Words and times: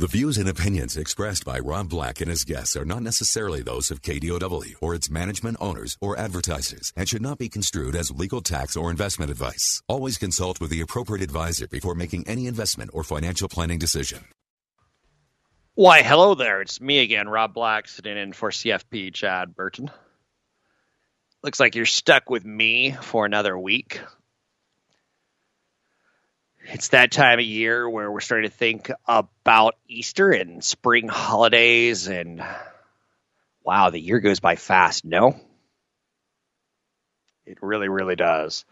The 0.00 0.06
views 0.06 0.38
and 0.38 0.48
opinions 0.48 0.96
expressed 0.96 1.44
by 1.44 1.58
Rob 1.58 1.88
Black 1.88 2.20
and 2.20 2.30
his 2.30 2.44
guests 2.44 2.76
are 2.76 2.84
not 2.84 3.02
necessarily 3.02 3.62
those 3.62 3.90
of 3.90 4.00
KDOW 4.00 4.76
or 4.80 4.94
its 4.94 5.10
management 5.10 5.56
owners 5.60 5.98
or 6.00 6.16
advertisers 6.16 6.92
and 6.96 7.08
should 7.08 7.20
not 7.20 7.36
be 7.36 7.48
construed 7.48 7.96
as 7.96 8.12
legal 8.12 8.40
tax 8.40 8.76
or 8.76 8.92
investment 8.92 9.28
advice. 9.28 9.82
Always 9.88 10.16
consult 10.16 10.60
with 10.60 10.70
the 10.70 10.82
appropriate 10.82 11.24
advisor 11.24 11.66
before 11.66 11.96
making 11.96 12.28
any 12.28 12.46
investment 12.46 12.92
or 12.94 13.02
financial 13.02 13.48
planning 13.48 13.80
decision. 13.80 14.26
Why, 15.74 16.02
hello 16.02 16.36
there. 16.36 16.60
It's 16.62 16.80
me 16.80 17.00
again, 17.00 17.28
Rob 17.28 17.52
Black, 17.52 17.88
sitting 17.88 18.16
in 18.16 18.32
for 18.32 18.50
CFP 18.50 19.12
Chad 19.14 19.56
Burton. 19.56 19.90
Looks 21.42 21.58
like 21.58 21.74
you're 21.74 21.86
stuck 21.86 22.30
with 22.30 22.44
me 22.44 22.92
for 22.92 23.26
another 23.26 23.58
week. 23.58 24.00
It's 26.70 26.88
that 26.88 27.10
time 27.10 27.38
of 27.38 27.46
year 27.46 27.88
where 27.88 28.12
we're 28.12 28.20
starting 28.20 28.50
to 28.50 28.54
think 28.54 28.90
about 29.06 29.76
Easter 29.88 30.32
and 30.32 30.62
spring 30.62 31.08
holidays, 31.08 32.08
and 32.08 32.44
wow, 33.64 33.88
the 33.88 33.98
year 33.98 34.20
goes 34.20 34.40
by 34.40 34.56
fast, 34.56 35.02
no? 35.02 35.34
It 37.46 37.56
really, 37.62 37.88
really 37.88 38.16
does. 38.16 38.66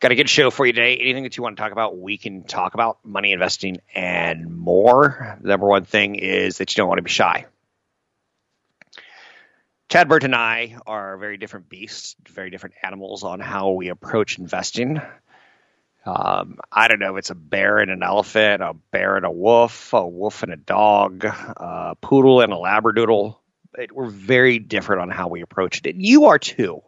Got 0.00 0.12
a 0.12 0.14
good 0.14 0.30
show 0.30 0.50
for 0.50 0.64
you 0.64 0.72
today. 0.72 0.96
Anything 0.96 1.24
that 1.24 1.36
you 1.36 1.42
want 1.42 1.58
to 1.58 1.62
talk 1.62 1.72
about, 1.72 1.98
we 1.98 2.16
can 2.16 2.44
talk 2.44 2.72
about 2.72 3.04
money 3.04 3.32
investing 3.32 3.76
and 3.94 4.50
more. 4.50 5.36
The 5.42 5.48
number 5.48 5.68
one 5.68 5.84
thing 5.84 6.14
is 6.14 6.58
that 6.58 6.72
you 6.72 6.80
don't 6.80 6.88
want 6.88 6.96
to 6.98 7.02
be 7.02 7.10
shy. 7.10 7.44
Chad 9.90 10.08
Burton 10.08 10.32
and 10.32 10.34
I 10.34 10.78
are 10.86 11.18
very 11.18 11.36
different 11.36 11.68
beasts, 11.68 12.16
very 12.26 12.48
different 12.48 12.76
animals 12.82 13.22
on 13.22 13.38
how 13.38 13.72
we 13.72 13.88
approach 13.88 14.38
investing. 14.38 15.02
Um, 16.04 16.58
I 16.70 16.88
don't 16.88 16.98
know 16.98 17.16
it's 17.16 17.30
a 17.30 17.34
bear 17.34 17.78
and 17.78 17.90
an 17.90 18.02
elephant, 18.02 18.62
a 18.62 18.74
bear 18.90 19.16
and 19.16 19.24
a 19.24 19.30
wolf, 19.30 19.92
a 19.92 20.06
wolf 20.06 20.42
and 20.42 20.52
a 20.52 20.56
dog, 20.56 21.24
a 21.24 21.96
poodle 22.00 22.40
and 22.40 22.52
a 22.52 22.56
labradoodle. 22.56 23.36
It, 23.78 23.92
we're 23.92 24.10
very 24.10 24.58
different 24.58 25.02
on 25.02 25.10
how 25.10 25.28
we 25.28 25.42
approach 25.42 25.80
it. 25.84 25.94
And 25.94 26.04
you 26.04 26.26
are 26.26 26.38
too. 26.38 26.82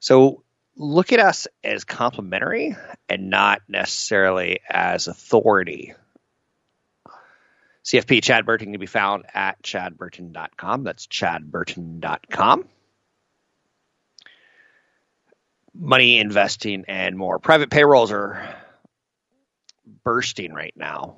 So 0.00 0.42
look 0.76 1.12
at 1.12 1.20
us 1.20 1.48
as 1.64 1.84
complementary 1.84 2.76
and 3.08 3.30
not 3.30 3.62
necessarily 3.68 4.60
as 4.68 5.08
authority 5.08 5.94
CFP 7.84 8.22
Chad 8.22 8.46
Burton 8.46 8.72
can 8.72 8.80
be 8.80 8.86
found 8.86 9.24
at 9.34 9.62
chadburton.com. 9.62 10.84
That's 10.84 11.06
chadburton.com. 11.06 12.64
Money 15.74 16.18
investing 16.18 16.84
and 16.88 17.16
more. 17.16 17.38
Private 17.38 17.70
payrolls 17.70 18.12
are 18.12 18.56
bursting 20.04 20.52
right 20.52 20.74
now. 20.76 21.16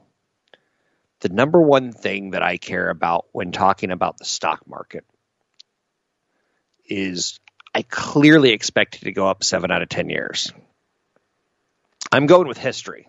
The 1.21 1.29
number 1.29 1.61
one 1.61 1.93
thing 1.93 2.31
that 2.31 2.43
I 2.43 2.59
care 2.59 2.91
about 2.91 3.27
when 3.33 3.51
talking 3.51 3.91
about 3.91 4.19
the 4.19 4.25
stock 4.25 4.67
market 4.69 5.05
is 6.87 7.41
I 7.75 7.83
clearly 7.83 8.51
expect 8.51 8.97
it 8.97 9.05
to 9.05 9.13
go 9.13 9.27
up 9.27 9.43
seven 9.43 9.71
out 9.71 9.83
of 9.83 9.89
10 9.89 10.11
years. 10.11 10.53
I'm 12.13 12.27
going 12.27 12.47
with 12.47 12.59
history. 12.59 13.09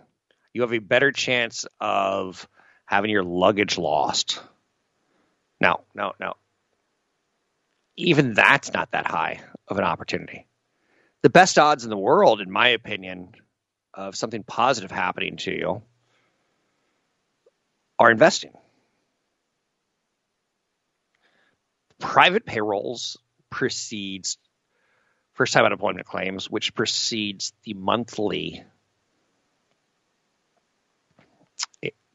You 0.54 0.62
have 0.62 0.74
a 0.74 0.80
better 0.80 1.12
chance 1.12 1.66
of 1.80 2.48
having 2.86 3.12
your 3.12 3.24
luggage 3.24 3.78
lost. 3.78 4.42
No, 5.60 5.82
no, 5.94 6.14
no. 6.20 6.34
Even 7.98 8.34
that's 8.34 8.74
not 8.74 8.92
that 8.92 9.06
high 9.06 9.42
of 9.68 9.78
an 9.78 9.84
opportunity. 9.84 10.48
The 11.26 11.32
best 11.32 11.58
odds 11.58 11.84
in 11.84 11.90
the 11.90 11.98
world, 11.98 12.40
in 12.40 12.52
my 12.52 12.68
opinion, 12.68 13.30
of 13.96 14.16
something 14.16 14.44
positive 14.44 14.92
happening 14.92 15.38
to 15.38 15.52
you 15.52 15.82
are 17.98 18.12
investing. 18.12 18.54
Private 21.98 22.46
payrolls 22.46 23.18
precedes 23.50 24.38
first 25.34 25.54
time 25.54 25.66
unemployment 25.66 26.06
claims, 26.06 26.48
which 26.48 26.76
precedes 26.76 27.54
the 27.64 27.74
monthly 27.74 28.64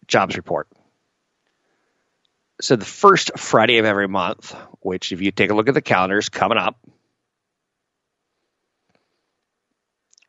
jobs 0.06 0.36
report. 0.36 0.68
So 2.60 2.76
the 2.76 2.84
first 2.84 3.36
Friday 3.40 3.78
of 3.78 3.86
every 3.86 4.06
month, 4.06 4.54
which 4.78 5.10
if 5.10 5.20
you 5.20 5.32
take 5.32 5.50
a 5.50 5.54
look 5.54 5.66
at 5.66 5.74
the 5.74 5.82
calendars 5.82 6.28
coming 6.28 6.58
up 6.58 6.78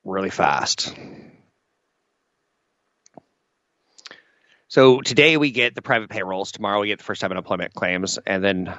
really 0.04 0.30
fast. 0.30 0.96
So 4.68 5.02
today 5.02 5.36
we 5.38 5.52
get 5.52 5.76
the 5.76 5.82
private 5.82 6.10
payrolls, 6.10 6.52
tomorrow 6.52 6.80
we 6.80 6.88
get 6.88 7.00
the 7.00 7.04
first 7.04 7.22
time 7.22 7.32
unemployment 7.32 7.74
claims, 7.74 8.18
and 8.26 8.44
then 8.44 8.74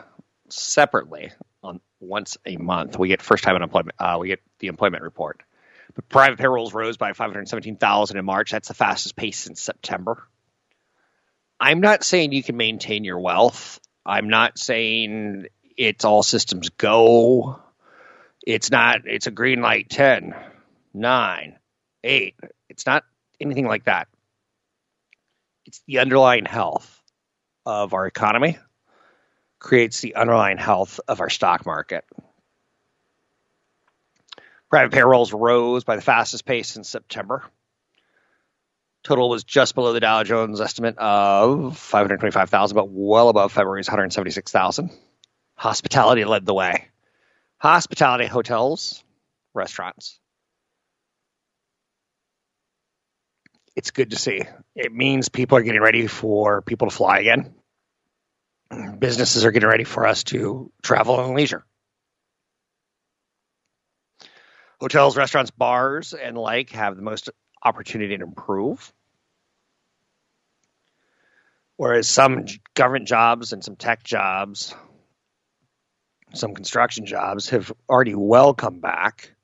separately 0.48 1.32
on 1.62 1.80
once 2.00 2.36
a 2.44 2.56
month 2.56 2.98
we 2.98 3.08
get 3.08 3.22
first 3.22 3.44
time 3.44 3.54
unemployment 3.54 3.94
uh, 3.98 4.16
we 4.20 4.28
get 4.28 4.40
the 4.58 4.68
employment 4.68 5.02
report. 5.02 5.42
But 5.94 6.08
private 6.08 6.38
payrolls 6.38 6.72
rose 6.72 6.96
by 6.96 7.12
517,000 7.12 8.16
in 8.16 8.24
March. 8.24 8.52
That's 8.52 8.68
the 8.68 8.74
fastest 8.74 9.16
pace 9.16 9.38
since 9.38 9.60
September. 9.60 10.26
I'm 11.60 11.80
not 11.80 12.02
saying 12.02 12.32
you 12.32 12.42
can 12.42 12.56
maintain 12.56 13.04
your 13.04 13.20
wealth. 13.20 13.78
I'm 14.04 14.28
not 14.28 14.58
saying 14.58 15.46
it's 15.76 16.04
all 16.04 16.22
systems 16.22 16.70
go. 16.70 17.60
It's 18.44 18.70
not, 18.70 19.02
it's 19.04 19.26
a 19.26 19.30
green 19.30 19.60
light 19.60 19.88
10, 19.88 20.34
9, 20.94 21.58
8. 22.04 22.34
It's 22.68 22.86
not 22.86 23.04
anything 23.40 23.66
like 23.66 23.84
that. 23.84 24.08
It's 25.64 25.82
the 25.86 26.00
underlying 26.00 26.44
health 26.44 27.02
of 27.64 27.94
our 27.94 28.06
economy 28.06 28.58
creates 29.58 30.00
the 30.00 30.16
underlying 30.16 30.58
health 30.58 31.00
of 31.06 31.20
our 31.20 31.30
stock 31.30 31.64
market. 31.64 32.04
Private 34.68 34.92
payrolls 34.92 35.32
rose 35.32 35.84
by 35.84 35.96
the 35.96 36.02
fastest 36.02 36.44
pace 36.44 36.76
in 36.76 36.84
September. 36.84 37.44
Total 39.04 39.28
was 39.28 39.44
just 39.44 39.74
below 39.74 39.92
the 39.92 40.00
Dow 40.00 40.22
Jones 40.24 40.60
estimate 40.60 40.96
of 40.98 41.76
525,000, 41.76 42.74
but 42.74 42.88
well 42.88 43.28
above 43.28 43.52
February's 43.52 43.88
176,000. 43.88 44.90
Hospitality 45.54 46.24
led 46.24 46.46
the 46.46 46.54
way. 46.54 46.88
Hospitality, 47.58 48.26
hotels, 48.26 49.04
restaurants. 49.54 50.18
It's 53.74 53.90
good 53.90 54.10
to 54.10 54.16
see. 54.16 54.42
It 54.76 54.92
means 54.92 55.28
people 55.28 55.56
are 55.58 55.62
getting 55.62 55.80
ready 55.80 56.06
for 56.06 56.62
people 56.62 56.88
to 56.88 56.94
fly 56.94 57.20
again. 57.20 57.54
Businesses 58.98 59.44
are 59.44 59.50
getting 59.50 59.68
ready 59.68 59.84
for 59.84 60.06
us 60.06 60.24
to 60.24 60.70
travel 60.82 61.24
and 61.24 61.34
leisure. 61.34 61.64
Hotels, 64.80 65.16
restaurants, 65.16 65.50
bars, 65.50 66.12
and 66.12 66.36
like 66.36 66.70
have 66.70 66.96
the 66.96 67.02
most 67.02 67.30
opportunity 67.62 68.16
to 68.16 68.24
improve. 68.24 68.92
Whereas 71.76 72.08
some 72.08 72.44
government 72.74 73.08
jobs 73.08 73.52
and 73.52 73.64
some 73.64 73.76
tech 73.76 74.02
jobs, 74.04 74.74
some 76.34 76.54
construction 76.54 77.06
jobs 77.06 77.50
have 77.50 77.72
already 77.88 78.14
well 78.14 78.54
come 78.54 78.80
back 78.80 79.34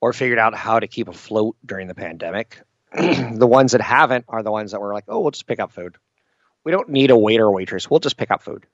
or 0.00 0.12
figured 0.12 0.38
out 0.38 0.54
how 0.54 0.80
to 0.80 0.86
keep 0.86 1.08
afloat 1.08 1.56
during 1.64 1.86
the 1.86 1.94
pandemic. 1.94 2.60
the 3.38 3.46
ones 3.46 3.72
that 3.72 3.80
haven't 3.80 4.26
are 4.28 4.42
the 4.42 4.52
ones 4.52 4.72
that 4.72 4.80
were 4.80 4.92
like, 4.92 5.04
oh, 5.08 5.20
we'll 5.20 5.30
just 5.30 5.46
pick 5.46 5.60
up 5.60 5.72
food. 5.72 5.96
We 6.64 6.72
don't 6.72 6.88
need 6.88 7.10
a 7.10 7.18
waiter 7.18 7.44
or 7.44 7.52
waitress. 7.52 7.90
We'll 7.90 8.00
just 8.00 8.16
pick 8.16 8.30
up 8.30 8.42
food. 8.42 8.66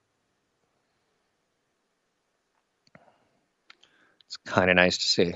It's 4.27 4.37
kind 4.45 4.69
of 4.69 4.75
nice 4.75 4.97
to 4.99 5.03
see 5.03 5.33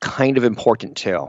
kind 0.00 0.38
of 0.38 0.44
important 0.44 0.96
too. 0.96 1.28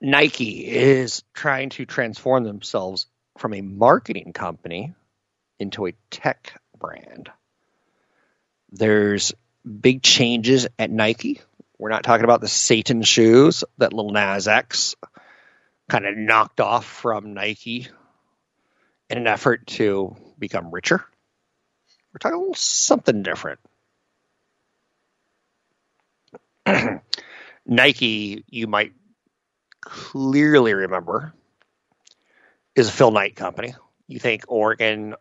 Nike 0.00 0.66
is 0.66 1.22
trying 1.32 1.70
to 1.70 1.86
transform 1.86 2.44
themselves 2.44 3.06
from 3.38 3.54
a 3.54 3.60
marketing 3.60 4.32
company 4.32 4.94
into 5.58 5.86
a 5.86 5.94
tech 6.10 6.60
brand. 6.78 7.30
There's 8.70 9.32
big 9.64 10.02
changes 10.02 10.66
at 10.78 10.90
Nike. 10.90 11.40
We're 11.82 11.90
not 11.90 12.04
talking 12.04 12.22
about 12.22 12.40
the 12.40 12.46
Satan 12.46 13.02
shoes 13.02 13.64
that 13.78 13.92
Lil 13.92 14.10
Nas 14.10 14.46
X 14.46 14.94
kind 15.88 16.06
of 16.06 16.16
knocked 16.16 16.60
off 16.60 16.86
from 16.86 17.34
Nike 17.34 17.88
in 19.10 19.18
an 19.18 19.26
effort 19.26 19.66
to 19.66 20.14
become 20.38 20.70
richer. 20.70 21.04
We're 22.12 22.18
talking 22.20 22.36
a 22.36 22.38
little 22.38 22.54
something 22.54 23.24
different. 23.24 23.58
Nike, 27.66 28.44
you 28.48 28.68
might 28.68 28.92
clearly 29.80 30.74
remember, 30.74 31.34
is 32.76 32.88
a 32.90 32.92
Phil 32.92 33.10
Knight 33.10 33.34
company. 33.34 33.74
You 34.06 34.20
think 34.20 34.44
Oregon, 34.46 35.16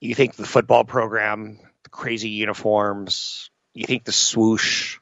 you 0.00 0.16
think 0.16 0.34
the 0.34 0.44
football 0.44 0.82
program, 0.82 1.60
the 1.84 1.90
crazy 1.90 2.30
uniforms, 2.30 3.50
you 3.78 3.86
think 3.86 4.02
the 4.02 4.10
swoosh 4.10 4.98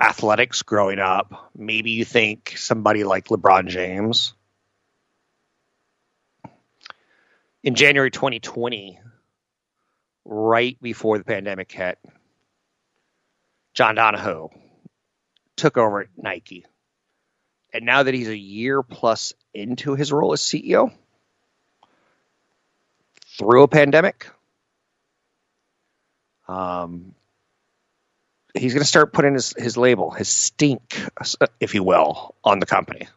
athletics 0.00 0.62
growing 0.62 0.98
up. 0.98 1.50
Maybe 1.54 1.90
you 1.90 2.06
think 2.06 2.54
somebody 2.56 3.04
like 3.04 3.26
LeBron 3.26 3.68
James. 3.68 4.32
In 7.62 7.74
January 7.74 8.10
2020, 8.10 8.98
right 10.24 10.78
before 10.80 11.18
the 11.18 11.24
pandemic 11.24 11.70
hit, 11.70 11.98
John 13.74 13.96
Donahoe 13.96 14.50
took 15.56 15.76
over 15.76 16.00
at 16.00 16.08
Nike. 16.16 16.64
And 17.74 17.84
now 17.84 18.04
that 18.04 18.14
he's 18.14 18.28
a 18.28 18.36
year 18.36 18.82
plus 18.82 19.34
into 19.52 19.96
his 19.96 20.10
role 20.10 20.32
as 20.32 20.40
CEO, 20.40 20.92
through 23.38 23.64
a 23.64 23.68
pandemic, 23.68 24.30
um, 26.48 27.14
he's 28.54 28.74
going 28.74 28.82
to 28.82 28.88
start 28.88 29.12
putting 29.12 29.34
his, 29.34 29.54
his 29.56 29.76
label, 29.76 30.10
his 30.10 30.28
stink, 30.28 31.00
if 31.60 31.74
you 31.74 31.82
will, 31.82 32.34
on 32.44 32.58
the 32.58 32.66
company. 32.66 33.08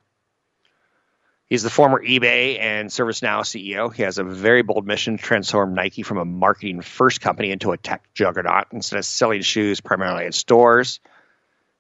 He's 1.48 1.62
the 1.62 1.70
former 1.70 2.02
eBay 2.02 2.60
and 2.60 2.90
ServiceNow 2.90 3.42
CEO. 3.42 3.94
He 3.94 4.02
has 4.02 4.18
a 4.18 4.24
very 4.24 4.64
bold 4.64 4.88
mission 4.88 5.18
to 5.18 5.24
transform 5.24 5.76
Nike 5.76 6.02
from 6.02 6.18
a 6.18 6.26
marketing 6.26 6.82
first 6.82 7.22
company 7.22 7.52
into 7.52 7.72
a 7.72 7.78
tech 7.78 8.04
juggernaut. 8.16 8.68
Instead 8.72 8.98
of 8.98 9.06
selling 9.06 9.42
shoes 9.42 9.80
primarily 9.80 10.26
in 10.26 10.32
stores, 10.32 11.00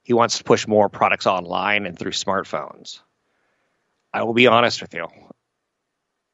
he 0.04 0.14
wants 0.14 0.38
to 0.38 0.44
push 0.44 0.68
more 0.68 0.88
products 0.88 1.26
online 1.26 1.88
and 1.88 1.98
through 1.98 2.12
smartphones. 2.12 3.00
I 4.14 4.22
will 4.24 4.34
be 4.34 4.46
honest 4.46 4.82
with 4.82 4.94
you. 4.94 5.08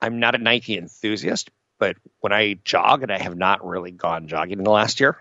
I'm 0.01 0.19
not 0.19 0.35
a 0.35 0.39
Nike 0.39 0.77
enthusiast, 0.77 1.51
but 1.79 1.95
when 2.19 2.33
I 2.33 2.59
jog, 2.65 3.01
and 3.01 3.11
I 3.11 3.17
have 3.17 3.37
not 3.37 3.65
really 3.65 3.91
gone 3.91 4.27
jogging 4.27 4.57
in 4.57 4.65
the 4.65 4.71
last 4.71 4.99
year, 4.99 5.17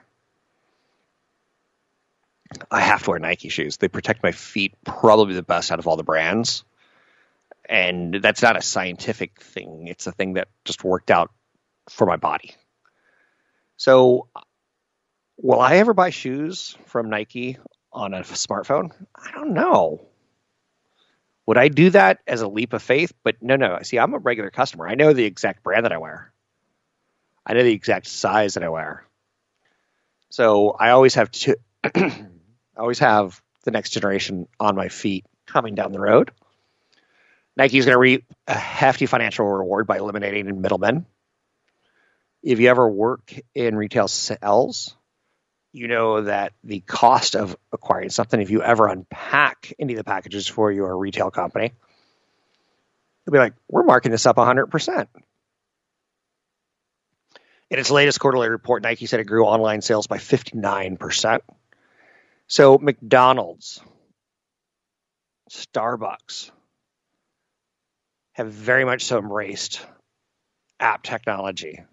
I 2.71 2.81
have 2.81 3.03
to 3.05 3.11
wear 3.11 3.19
Nike 3.19 3.49
shoes. 3.49 3.77
They 3.77 3.89
protect 3.89 4.23
my 4.23 4.33
feet 4.33 4.75
probably 4.85 5.35
the 5.35 5.43
best 5.43 5.71
out 5.71 5.79
of 5.79 5.87
all 5.87 5.97
the 5.97 6.03
brands. 6.03 6.65
And 7.69 8.15
that's 8.15 8.43
not 8.43 8.57
a 8.57 8.63
scientific 8.63 9.41
thing. 9.41 9.87
It's 9.87 10.07
a 10.07 10.13
thing 10.13 10.35
that 10.35 10.49
just 10.65 10.83
worked 10.83 11.11
out 11.11 11.31
for 11.89 12.07
my 12.07 12.17
body. 12.17 12.55
So, 13.77 14.29
will 15.37 15.61
I 15.61 15.77
ever 15.77 15.95
buy 15.95 16.11
shoes 16.11 16.77
from 16.87 17.09
Nike 17.09 17.59
on 17.93 18.15
a 18.15 18.21
smartphone? 18.21 18.91
I 19.15 19.31
don't 19.31 19.55
know. 19.55 20.07
Would 21.47 21.59
I 21.59 21.69
do 21.69 21.91
that 21.91 22.19
as 22.27 22.43
a 22.43 22.49
leap 22.49 22.73
of 22.73 22.83
faith? 22.83 23.13
But 23.23 23.37
no, 23.41 23.57
no. 23.57 23.79
See, 23.83 23.99
I'm 23.99 24.15
a 24.15 24.19
regular 24.19 24.51
customer. 24.51 24.89
I 24.89 24.95
know 24.95 25.13
the 25.13 25.25
exact 25.25 25.63
brand 25.63 25.85
that 25.85 25.93
I 25.93 25.99
wear. 25.99 26.33
I 27.47 27.55
know 27.55 27.63
the 27.63 27.73
exact 27.73 28.07
size 28.07 28.55
that 28.55 28.63
I 28.63 28.69
wear. 28.69 29.07
So 30.31 30.71
I 30.71 30.91
always 30.91 31.15
have 31.15 31.31
always 32.81 32.99
have 32.99 33.41
the 33.65 33.71
next 33.71 33.91
generation 33.91 34.49
on 34.59 34.75
my 34.75 34.89
feet 34.89 35.25
coming 35.47 35.75
down 35.75 35.93
the 35.93 36.01
road. 36.01 36.33
Nike 37.57 37.79
is 37.79 37.85
going 37.85 37.95
to 37.95 38.01
reap 38.01 38.25
a 38.47 38.55
hefty 38.55 39.07
financial 39.07 39.47
reward 39.47 39.87
by 39.87 39.99
eliminating 39.99 40.61
middlemen. 40.61 41.07
If 42.43 42.59
you 42.59 42.69
ever 42.69 42.89
work 42.89 43.35
in 43.55 43.77
retail 43.77 44.09
sales, 44.09 44.97
you 45.73 45.89
know 45.89 46.23
that 46.23 46.53
the 46.65 46.81
cost 46.81 47.37
of 47.37 47.57
acquiring 47.73 48.11
something, 48.11 48.41
if 48.41 48.51
you 48.51 48.63
ever 48.63 48.87
unpack 48.87 49.75
any 49.79 49.93
of 49.93 49.99
the 49.99 50.05
packages 50.05 50.49
for 50.49 50.73
your 50.73 50.97
retail 50.97 51.31
company, 51.31 51.73
you'll 53.27 53.33
be 53.33 53.39
like, 53.39 53.55
we're 53.69 53.85
marking 53.85 54.11
this 54.11 54.27
up 54.27 54.37
100%. 54.37 55.07
In 57.71 57.79
its 57.79 57.91
latest 57.91 58.19
quarterly 58.19 58.49
report, 58.49 58.83
Nike 58.83 59.07
said 59.07 59.21
it 59.21 59.25
grew 59.25 59.45
online 59.45 59.81
sales 59.81 60.09
by 60.09 60.19
59%. 60.19 61.41
So 62.51 62.79
McDonald's, 62.79 63.81
Starbucks 65.53 66.51
have 68.33 68.51
very 68.51 68.85
much 68.85 69.05
so 69.05 69.19
embraced 69.19 69.87
app 70.81 71.05
technology. 71.05 71.85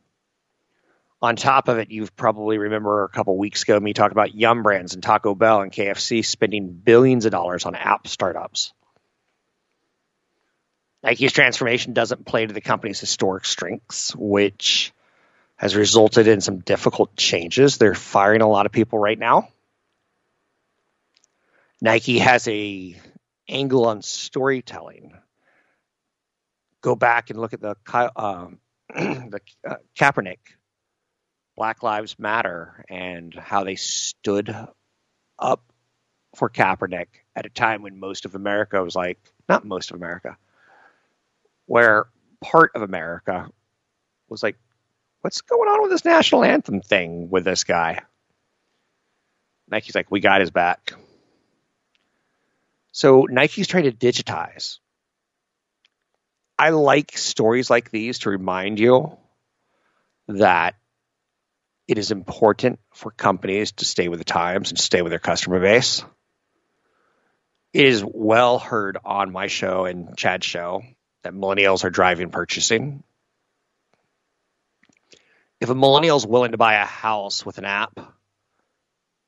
On 1.21 1.35
top 1.35 1.67
of 1.67 1.77
it, 1.77 1.91
you've 1.91 2.15
probably 2.15 2.57
remember 2.57 3.03
a 3.03 3.09
couple 3.09 3.37
weeks 3.37 3.61
ago 3.61 3.79
me 3.79 3.93
talking 3.93 4.13
about 4.13 4.33
Yum 4.33 4.63
Brands 4.63 4.95
and 4.95 5.03
Taco 5.03 5.35
Bell 5.35 5.61
and 5.61 5.71
KFC 5.71 6.25
spending 6.25 6.69
billions 6.69 7.25
of 7.25 7.31
dollars 7.31 7.65
on 7.65 7.75
app 7.75 8.07
startups. 8.07 8.73
Nike's 11.03 11.33
transformation 11.33 11.93
doesn't 11.93 12.25
play 12.25 12.47
to 12.47 12.53
the 12.53 12.61
company's 12.61 12.99
historic 12.99 13.45
strengths, 13.45 14.15
which 14.15 14.91
has 15.55 15.75
resulted 15.75 16.27
in 16.27 16.41
some 16.41 16.61
difficult 16.61 17.15
changes. 17.15 17.77
They're 17.77 17.93
firing 17.93 18.41
a 18.41 18.49
lot 18.49 18.65
of 18.65 18.71
people 18.71 18.97
right 18.97 19.19
now. 19.19 19.49
Nike 21.81 22.19
has 22.19 22.47
a 22.47 22.99
angle 23.47 23.85
on 23.85 24.01
storytelling. 24.01 25.13
Go 26.81 26.95
back 26.95 27.29
and 27.29 27.39
look 27.39 27.53
at 27.53 27.61
the 27.61 27.75
um, 28.15 28.59
the 28.95 29.39
uh, 29.67 29.75
Kaepernick 29.97 30.39
Black 31.55 31.83
Lives 31.83 32.17
Matter 32.17 32.85
and 32.89 33.33
how 33.33 33.63
they 33.63 33.75
stood 33.75 34.55
up 35.39 35.61
for 36.35 36.49
Kaepernick 36.49 37.07
at 37.35 37.45
a 37.45 37.49
time 37.49 37.81
when 37.81 37.99
most 37.99 38.25
of 38.25 38.35
America 38.35 38.83
was 38.83 38.95
like, 38.95 39.19
not 39.49 39.65
most 39.65 39.91
of 39.91 39.97
America, 39.97 40.37
where 41.65 42.07
part 42.41 42.71
of 42.75 42.81
America 42.81 43.49
was 44.29 44.43
like, 44.43 44.57
what's 45.21 45.41
going 45.41 45.67
on 45.67 45.81
with 45.81 45.91
this 45.91 46.05
national 46.05 46.43
anthem 46.43 46.81
thing 46.81 47.29
with 47.29 47.43
this 47.43 47.63
guy? 47.63 48.01
Nike's 49.69 49.95
like, 49.95 50.11
we 50.11 50.19
got 50.19 50.41
his 50.41 50.51
back. 50.51 50.93
So 52.97 53.27
Nike's 53.29 53.67
trying 53.67 53.83
to 53.83 53.91
digitize. 53.91 54.79
I 56.57 56.71
like 56.71 57.15
stories 57.15 57.69
like 57.69 57.91
these 57.91 58.17
to 58.19 58.31
remind 58.31 58.79
you 58.79 59.15
that 60.29 60.73
it 61.87 61.99
is 61.99 62.09
important 62.09 62.79
for 62.95 63.11
companies 63.11 63.73
to 63.73 63.85
stay 63.85 64.07
with 64.07 64.17
the 64.17 64.25
times 64.25 64.71
and 64.71 64.79
stay 64.79 65.03
with 65.03 65.11
their 65.11 65.19
customer 65.19 65.59
base. 65.59 66.03
It 67.71 67.85
is 67.85 68.03
well 68.03 68.57
heard 68.57 68.97
on 69.05 69.31
my 69.31 69.45
show 69.45 69.85
and 69.85 70.17
Chad's 70.17 70.47
show 70.47 70.81
that 71.21 71.33
millennials 71.33 71.83
are 71.83 71.91
driving 71.91 72.31
purchasing. 72.31 73.03
If 75.61 75.69
a 75.69 75.75
millennial 75.75 76.17
is 76.17 76.25
willing 76.25 76.53
to 76.53 76.57
buy 76.57 76.81
a 76.81 76.85
house 76.85 77.45
with 77.45 77.59
an 77.59 77.65
app, 77.65 77.99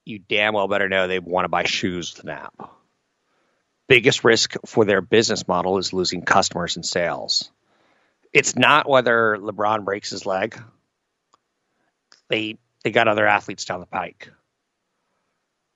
you 0.06 0.18
damn 0.18 0.56
well 0.56 0.68
better 0.68 0.90
know 0.90 1.08
they 1.08 1.20
want 1.20 1.46
to 1.46 1.50
buy 1.50 1.66
shoes 1.66 2.16
with 2.16 2.24
an 2.24 2.32
app 2.32 2.79
biggest 3.89 4.24
risk 4.24 4.53
for 4.65 4.86
their 4.86 5.01
business 5.01 5.48
model 5.48 5.77
is 5.79 5.91
losing 5.91 6.22
customers 6.22 6.77
and 6.77 6.86
sales. 6.86 7.51
It's 8.31 8.55
not 8.55 8.88
whether 8.88 9.36
LeBron 9.38 9.84
breaks 9.84 10.12
his 10.12 10.25
leg. 10.25 10.58
They 12.29 12.58
they 12.84 12.91
got 12.91 13.10
other 13.10 13.27
athletes 13.27 13.65
down 13.65 13.81
the 13.81 13.88
pike. 13.88 14.31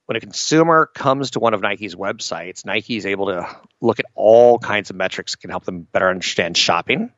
When 0.06 0.16
a 0.16 0.22
consumer 0.22 0.86
comes 0.86 1.32
to 1.32 1.40
one 1.40 1.54
of 1.54 1.62
Nike's 1.62 1.96
websites, 1.96 2.66
Nike 2.66 2.98
is 2.98 3.06
able 3.06 3.28
to 3.28 3.48
look 3.82 4.00
at 4.00 4.06
all 4.16 4.60
kinds 4.60 4.90
of 4.90 4.96
metrics 4.96 5.34
that 5.34 5.42
can 5.42 5.50
help 5.50 5.66
them 5.66 5.82
better 5.82 6.10
understand 6.10 6.56
shopping. 6.56 7.12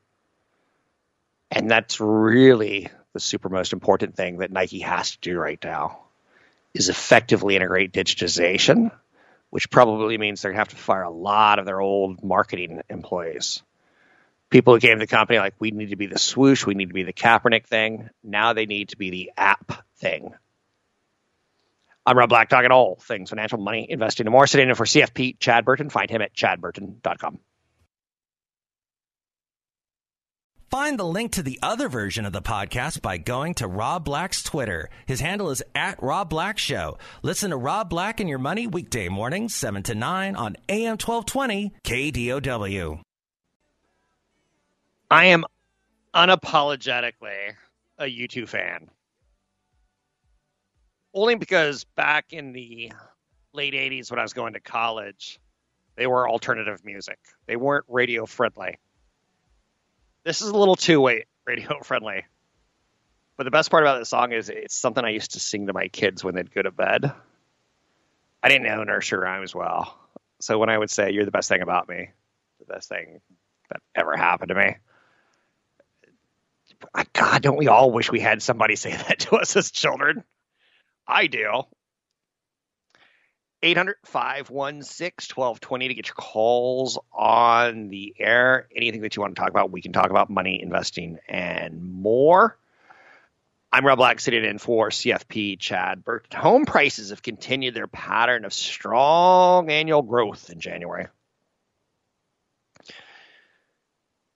And 1.50 1.70
that's 1.70 2.00
really 2.00 2.88
the 3.12 3.20
super 3.20 3.48
most 3.48 3.72
important 3.72 4.16
thing 4.16 4.38
that 4.38 4.50
Nike 4.50 4.80
has 4.80 5.12
to 5.12 5.18
do 5.20 5.38
right 5.38 5.62
now 5.62 6.00
is 6.74 6.88
effectively 6.88 7.56
integrate 7.56 7.92
digitization 7.92 8.90
which 9.50 9.70
probably 9.70 10.18
means 10.18 10.42
they're 10.42 10.50
going 10.52 10.56
to 10.56 10.60
have 10.60 10.68
to 10.68 10.76
fire 10.76 11.02
a 11.02 11.10
lot 11.10 11.58
of 11.58 11.66
their 11.66 11.80
old 11.80 12.22
marketing 12.22 12.82
employees. 12.88 13.62
People 14.50 14.74
who 14.74 14.80
came 14.80 14.98
to 14.98 15.02
the 15.02 15.06
company 15.06 15.38
like, 15.38 15.54
we 15.58 15.70
need 15.70 15.90
to 15.90 15.96
be 15.96 16.06
the 16.06 16.18
swoosh, 16.18 16.64
we 16.64 16.74
need 16.74 16.88
to 16.88 16.94
be 16.94 17.02
the 17.02 17.12
Kaepernick 17.12 17.66
thing. 17.66 18.10
Now 18.22 18.52
they 18.52 18.66
need 18.66 18.90
to 18.90 18.96
be 18.96 19.10
the 19.10 19.32
app 19.36 19.84
thing. 19.96 20.32
I'm 22.04 22.16
Rob 22.16 22.28
Black, 22.28 22.48
talking 22.48 22.70
all 22.70 22.96
things 22.96 23.30
financial, 23.30 23.58
money, 23.58 23.86
investing, 23.90 24.26
and 24.26 24.32
more. 24.32 24.46
Sitting 24.46 24.68
in 24.68 24.74
for 24.76 24.86
CFP 24.86 25.40
Chad 25.40 25.64
Burton. 25.64 25.90
Find 25.90 26.08
him 26.08 26.22
at 26.22 26.32
chadburton.com. 26.32 27.40
Find 30.76 30.98
the 30.98 31.04
link 31.04 31.32
to 31.32 31.42
the 31.42 31.58
other 31.62 31.88
version 31.88 32.26
of 32.26 32.34
the 32.34 32.42
podcast 32.42 33.00
by 33.00 33.16
going 33.16 33.54
to 33.54 33.66
Rob 33.66 34.04
Black's 34.04 34.42
Twitter. 34.42 34.90
His 35.06 35.20
handle 35.20 35.48
is 35.48 35.62
at 35.74 36.02
Rob 36.02 36.28
Black 36.28 36.58
Show. 36.58 36.98
Listen 37.22 37.48
to 37.48 37.56
Rob 37.56 37.88
Black 37.88 38.20
and 38.20 38.28
Your 38.28 38.38
Money 38.38 38.66
weekday 38.66 39.08
mornings, 39.08 39.54
7 39.54 39.82
to 39.84 39.94
9 39.94 40.36
on 40.36 40.54
AM 40.68 40.98
1220 40.98 41.72
KDOW. 41.82 43.00
I 45.10 45.24
am 45.24 45.46
unapologetically 46.14 47.54
a 47.96 48.04
U2 48.04 48.46
fan. 48.46 48.90
Only 51.14 51.36
because 51.36 51.84
back 51.84 52.34
in 52.34 52.52
the 52.52 52.92
late 53.54 53.72
80s 53.72 54.10
when 54.10 54.18
I 54.18 54.22
was 54.22 54.34
going 54.34 54.52
to 54.52 54.60
college, 54.60 55.40
they 55.96 56.06
were 56.06 56.28
alternative 56.28 56.84
music. 56.84 57.18
They 57.46 57.56
weren't 57.56 57.86
radio 57.88 58.26
friendly. 58.26 58.76
This 60.26 60.42
is 60.42 60.48
a 60.48 60.56
little 60.56 60.74
too 60.74 61.00
way 61.00 61.24
radio 61.46 61.80
friendly. 61.84 62.24
But 63.36 63.44
the 63.44 63.52
best 63.52 63.70
part 63.70 63.84
about 63.84 64.00
this 64.00 64.08
song 64.08 64.32
is 64.32 64.48
it's 64.48 64.76
something 64.76 65.04
I 65.04 65.10
used 65.10 65.32
to 65.32 65.40
sing 65.40 65.68
to 65.68 65.72
my 65.72 65.86
kids 65.86 66.24
when 66.24 66.34
they'd 66.34 66.52
go 66.52 66.62
to 66.62 66.72
bed. 66.72 67.12
I 68.42 68.48
didn't 68.48 68.66
know 68.66 68.82
nursery 68.82 69.20
rhymes 69.20 69.54
well. 69.54 69.96
So 70.40 70.58
when 70.58 70.68
I 70.68 70.76
would 70.76 70.90
say, 70.90 71.12
You're 71.12 71.26
the 71.26 71.30
best 71.30 71.48
thing 71.48 71.62
about 71.62 71.88
me, 71.88 72.10
the 72.58 72.64
best 72.64 72.88
thing 72.88 73.20
that 73.70 73.80
ever 73.94 74.16
happened 74.16 74.48
to 74.48 74.56
me. 74.56 74.76
God, 77.12 77.42
don't 77.42 77.56
we 77.56 77.68
all 77.68 77.92
wish 77.92 78.10
we 78.10 78.18
had 78.18 78.42
somebody 78.42 78.74
say 78.76 78.96
that 78.96 79.20
to 79.20 79.36
us 79.36 79.54
as 79.54 79.70
children? 79.70 80.24
I 81.06 81.28
do. 81.28 81.62
800 83.66 83.96
516 84.04 85.34
1220 85.34 85.88
to 85.88 85.94
get 85.94 86.06
your 86.06 86.14
calls 86.14 87.00
on 87.12 87.88
the 87.88 88.14
air. 88.16 88.68
Anything 88.74 89.00
that 89.00 89.16
you 89.16 89.22
want 89.22 89.34
to 89.34 89.40
talk 89.40 89.50
about, 89.50 89.72
we 89.72 89.82
can 89.82 89.92
talk 89.92 90.10
about 90.10 90.30
money, 90.30 90.62
investing, 90.62 91.18
and 91.28 91.82
more. 91.82 92.56
I'm 93.72 93.84
Rob 93.84 93.98
Black, 93.98 94.20
sitting 94.20 94.44
in 94.44 94.58
for 94.58 94.90
CFP 94.90 95.58
Chad 95.58 96.04
Burton. 96.04 96.38
Home 96.38 96.64
prices 96.64 97.10
have 97.10 97.22
continued 97.22 97.74
their 97.74 97.88
pattern 97.88 98.44
of 98.44 98.54
strong 98.54 99.68
annual 99.68 100.02
growth 100.02 100.48
in 100.48 100.60
January. 100.60 101.08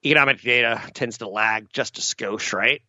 Economic 0.03 0.41
data 0.41 0.81
tends 0.93 1.19
to 1.19 1.29
lag 1.29 1.71
just 1.71 1.97
a 1.99 2.01
skosh, 2.01 2.51
right? 2.51 2.81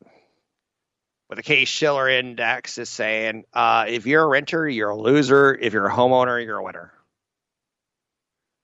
But 1.33 1.37
the 1.37 1.45
Case 1.45 1.71
Shiller 1.71 2.11
Index 2.11 2.77
is 2.77 2.91
saying 2.91 3.45
uh, 3.55 3.87
if 3.89 4.05
you're 4.05 4.23
a 4.23 4.27
renter, 4.27 4.69
you're 4.69 4.91
a 4.91 4.95
loser. 4.95 5.55
If 5.55 5.73
you're 5.73 5.87
a 5.87 5.91
homeowner, 5.91 6.45
you're 6.45 6.59
a 6.59 6.63
winner. 6.63 6.93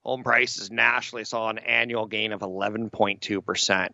Home 0.04 0.22
prices 0.22 0.70
nationally 0.70 1.24
saw 1.24 1.48
an 1.48 1.56
annual 1.56 2.04
gain 2.04 2.34
of 2.34 2.40
11.2%. 2.40 3.88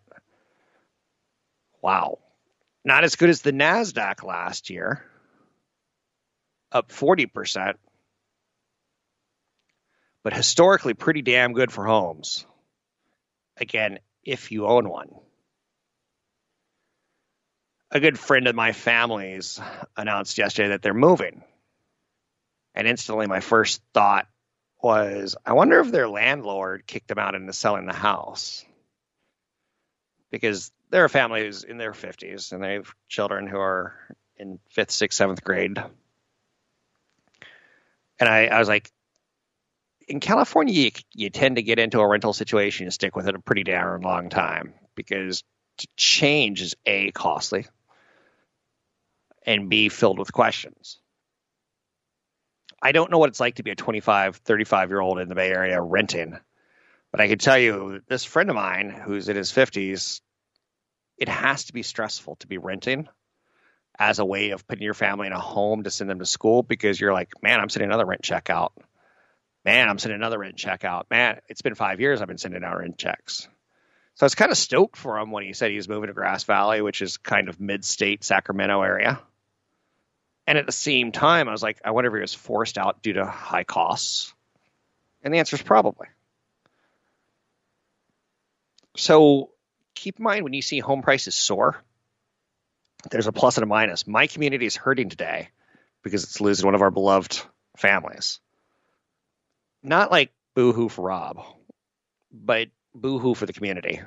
Wow. 1.81 2.19
Not 2.83 3.05
as 3.05 3.15
good 3.15 3.29
as 3.29 3.39
the 3.41 3.53
NASDAQ 3.53 4.25
last 4.25 4.69
year, 4.69 5.05
up 6.69 6.89
40%, 6.89 7.75
but 10.21 10.33
historically 10.33 10.95
pretty 10.95 11.21
damn 11.21 11.53
good 11.53 11.71
for 11.71 11.85
homes. 11.85 12.45
Again, 13.55 13.99
if 14.25 14.51
you 14.51 14.67
own 14.67 14.89
one 14.89 15.11
a 17.95 17.99
good 18.01 18.19
friend 18.19 18.45
of 18.47 18.55
my 18.55 18.73
family's 18.73 19.57
announced 19.95 20.37
yesterday 20.37 20.67
that 20.69 20.81
they're 20.81 20.93
moving. 20.93 21.41
And 22.73 22.89
instantly, 22.89 23.25
my 23.25 23.39
first 23.39 23.81
thought 23.93 24.27
was, 24.83 25.37
I 25.45 25.53
wonder 25.53 25.79
if 25.79 25.91
their 25.91 26.09
landlord 26.09 26.85
kicked 26.85 27.07
them 27.07 27.19
out 27.19 27.35
into 27.35 27.53
selling 27.53 27.85
the 27.85 27.93
house. 27.93 28.65
Because 30.29 30.73
they're 30.89 31.05
a 31.05 31.09
family 31.09 31.45
who's 31.45 31.63
in 31.63 31.77
their 31.77 31.93
50s 31.93 32.51
and 32.51 32.61
they 32.61 32.73
have 32.73 32.93
children 33.07 33.47
who 33.47 33.59
are 33.59 33.95
in 34.35 34.59
fifth, 34.71 34.91
sixth, 34.91 35.17
seventh 35.17 35.41
grade. 35.41 35.81
And 38.19 38.27
I, 38.27 38.47
I 38.47 38.59
was 38.59 38.67
like, 38.67 38.91
in 40.05 40.19
California, 40.19 40.73
you, 40.73 40.91
you 41.13 41.29
tend 41.29 41.55
to 41.55 41.63
get 41.63 41.79
into 41.79 42.01
a 42.01 42.07
rental 42.07 42.33
situation 42.33 42.87
and 42.87 42.93
stick 42.93 43.15
with 43.15 43.29
it 43.29 43.35
a 43.35 43.39
pretty 43.39 43.63
darn 43.63 44.01
long 44.01 44.29
time 44.29 44.73
because 44.95 45.45
to 45.77 45.87
change 45.95 46.61
is 46.61 46.75
A, 46.85 47.11
costly, 47.11 47.67
and 49.45 49.69
be 49.69 49.89
filled 49.89 50.19
with 50.19 50.33
questions. 50.33 50.99
I 52.81 52.91
don't 52.91 53.09
know 53.09 53.17
what 53.17 53.29
it's 53.29 53.39
like 53.39 53.55
to 53.55 53.63
be 53.63 53.71
a 53.71 53.75
25, 53.75 54.37
35 54.37 54.89
year 54.89 54.99
old 54.99 55.19
in 55.19 55.29
the 55.29 55.35
Bay 55.35 55.49
Area 55.49 55.81
renting, 55.81 56.37
but 57.11 57.21
I 57.21 57.27
can 57.27 57.37
tell 57.37 57.57
you 57.57 58.01
this 58.07 58.25
friend 58.25 58.49
of 58.49 58.55
mine 58.55 58.89
who's 58.89 59.29
in 59.29 59.35
his 59.35 59.51
50s, 59.51 60.21
it 61.17 61.29
has 61.29 61.65
to 61.65 61.73
be 61.73 61.83
stressful 61.83 62.35
to 62.37 62.47
be 62.47 62.57
renting 62.57 63.07
as 63.97 64.19
a 64.19 64.25
way 64.25 64.49
of 64.49 64.67
putting 64.67 64.83
your 64.83 64.93
family 64.93 65.27
in 65.27 65.33
a 65.33 65.39
home 65.39 65.83
to 65.83 65.91
send 65.91 66.09
them 66.09 66.19
to 66.19 66.25
school 66.25 66.63
because 66.63 66.99
you're 66.99 67.13
like, 67.13 67.31
man, 67.41 67.59
I'm 67.59 67.69
sending 67.69 67.89
another 67.89 68.05
rent 68.05 68.21
check 68.21 68.49
out. 68.49 68.73
Man, 69.63 69.89
I'm 69.89 69.97
sending 69.97 70.19
another 70.19 70.37
rent 70.37 70.57
check 70.57 70.83
out. 70.83 71.07
Man, 71.09 71.39
it's 71.47 71.61
been 71.61 71.75
five 71.75 71.99
years 71.99 72.21
I've 72.21 72.27
been 72.27 72.37
sending 72.37 72.63
out 72.63 72.77
rent 72.77 72.97
checks. 72.97 73.47
So 74.15 74.23
I 74.23 74.25
was 74.25 74.35
kind 74.35 74.51
of 74.51 74.57
stoked 74.57 74.95
for 74.95 75.17
him 75.17 75.31
when 75.31 75.43
he 75.43 75.53
said 75.53 75.71
he 75.71 75.77
was 75.77 75.89
moving 75.89 76.07
to 76.07 76.13
Grass 76.13 76.43
Valley, 76.43 76.81
which 76.81 77.01
is 77.01 77.17
kind 77.17 77.49
of 77.49 77.59
mid 77.59 77.83
state 77.83 78.23
Sacramento 78.23 78.81
area. 78.81 79.19
And 80.47 80.57
at 80.57 80.65
the 80.65 80.71
same 80.71 81.11
time, 81.11 81.47
I 81.47 81.51
was 81.51 81.63
like, 81.63 81.79
I 81.83 81.91
wonder 81.91 82.09
if 82.09 82.15
he 82.15 82.21
was 82.21 82.33
forced 82.33 82.77
out 82.77 83.01
due 83.01 83.13
to 83.13 83.25
high 83.25 83.63
costs. 83.63 84.33
And 85.23 85.33
the 85.33 85.39
answer 85.39 85.55
is 85.55 85.61
probably. 85.61 86.07
So 88.95 89.49
keep 89.95 90.19
in 90.19 90.23
mind 90.23 90.43
when 90.43 90.53
you 90.53 90.61
see 90.61 90.79
home 90.79 91.01
prices 91.01 91.35
soar, 91.35 91.83
there's 93.09 93.27
a 93.27 93.31
plus 93.31 93.57
and 93.57 93.63
a 93.63 93.67
minus. 93.67 94.07
My 94.07 94.27
community 94.27 94.65
is 94.65 94.75
hurting 94.75 95.09
today 95.09 95.49
because 96.03 96.23
it's 96.23 96.41
losing 96.41 96.65
one 96.65 96.75
of 96.75 96.81
our 96.81 96.91
beloved 96.91 97.41
families. 97.77 98.39
Not 99.81 100.11
like 100.11 100.31
boohoo 100.55 100.89
for 100.89 101.05
Rob, 101.05 101.43
but 102.31 102.69
boohoo 102.93 103.33
for 103.35 103.45
the 103.45 103.53
community. 103.53 104.01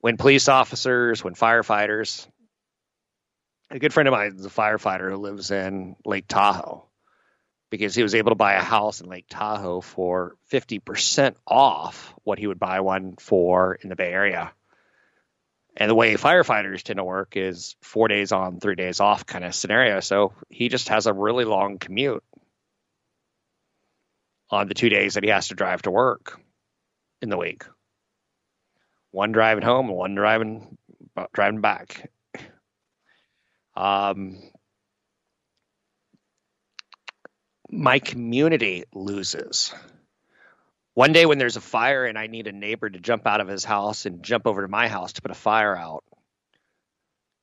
When 0.00 0.16
police 0.16 0.48
officers, 0.48 1.24
when 1.24 1.34
firefighters, 1.34 2.26
a 3.70 3.78
good 3.78 3.92
friend 3.92 4.08
of 4.08 4.12
mine 4.12 4.34
is 4.36 4.46
a 4.46 4.50
firefighter 4.50 5.10
who 5.10 5.16
lives 5.16 5.50
in 5.50 5.96
Lake 6.04 6.26
Tahoe 6.28 6.84
because 7.70 7.94
he 7.94 8.02
was 8.02 8.14
able 8.14 8.30
to 8.30 8.36
buy 8.36 8.54
a 8.54 8.62
house 8.62 9.00
in 9.00 9.08
Lake 9.08 9.26
Tahoe 9.28 9.80
for 9.80 10.36
50% 10.50 11.34
off 11.46 12.14
what 12.24 12.38
he 12.38 12.46
would 12.46 12.58
buy 12.58 12.80
one 12.80 13.16
for 13.18 13.74
in 13.74 13.90
the 13.90 13.96
Bay 13.96 14.10
Area. 14.10 14.52
And 15.76 15.90
the 15.90 15.94
way 15.94 16.14
firefighters 16.14 16.82
tend 16.82 16.96
to 16.96 17.04
work 17.04 17.36
is 17.36 17.76
four 17.82 18.08
days 18.08 18.32
on, 18.32 18.58
three 18.58 18.74
days 18.74 19.00
off 19.00 19.26
kind 19.26 19.44
of 19.44 19.54
scenario. 19.54 20.00
So 20.00 20.32
he 20.48 20.68
just 20.68 20.88
has 20.88 21.06
a 21.06 21.12
really 21.12 21.44
long 21.44 21.78
commute 21.78 22.24
on 24.50 24.66
the 24.66 24.74
two 24.74 24.88
days 24.88 25.14
that 25.14 25.24
he 25.24 25.30
has 25.30 25.48
to 25.48 25.54
drive 25.54 25.82
to 25.82 25.90
work 25.90 26.40
in 27.20 27.28
the 27.28 27.36
week. 27.36 27.64
One 29.10 29.32
driving 29.32 29.62
home 29.62 29.88
one 29.88 30.14
driving 30.14 30.78
driving 31.32 31.60
back. 31.60 32.10
Um, 33.78 34.38
my 37.70 38.00
community 38.00 38.82
loses. 38.92 39.72
One 40.94 41.12
day 41.12 41.26
when 41.26 41.38
there's 41.38 41.56
a 41.56 41.60
fire 41.60 42.04
and 42.04 42.18
I 42.18 42.26
need 42.26 42.48
a 42.48 42.52
neighbor 42.52 42.90
to 42.90 42.98
jump 42.98 43.24
out 43.24 43.40
of 43.40 43.46
his 43.46 43.64
house 43.64 44.04
and 44.04 44.20
jump 44.20 44.48
over 44.48 44.62
to 44.62 44.68
my 44.68 44.88
house 44.88 45.12
to 45.12 45.22
put 45.22 45.30
a 45.30 45.34
fire 45.34 45.76
out, 45.76 46.02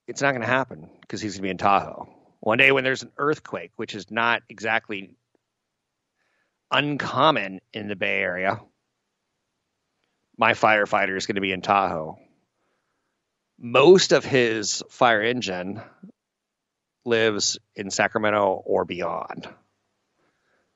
it's 0.10 0.22
not 0.22 0.32
going 0.32 0.42
to 0.42 0.48
happen 0.48 0.89
because 1.00 1.22
he's 1.22 1.36
going 1.36 1.44
to 1.44 1.44
be 1.44 1.51
in 1.51 1.58
Tahoe. 1.58 2.10
One 2.42 2.58
day 2.58 2.74
when 2.74 2.84
there's 2.84 3.04
an 3.04 3.13
earthquake, 3.18 3.72
which 3.77 3.96
is 3.96 4.12
not 4.12 4.44
exactly 4.50 5.15
uncommon 6.70 7.62
in 7.72 7.88
the 7.88 7.96
Bay 7.96 8.18
Area, 8.18 8.60
my 10.38 10.51
firefighter 10.51 11.15
is 11.15 11.27
going 11.27 11.36
to 11.36 11.42
be 11.42 11.54
in 11.54 11.62
Tahoe. 11.62 12.18
Most 13.58 14.12
of 14.12 14.25
his 14.25 14.84
fire 14.89 15.22
engine 15.22 15.82
lives 17.06 17.58
in 17.76 17.90
Sacramento 17.90 18.62
or 18.66 18.84
beyond, 18.84 19.48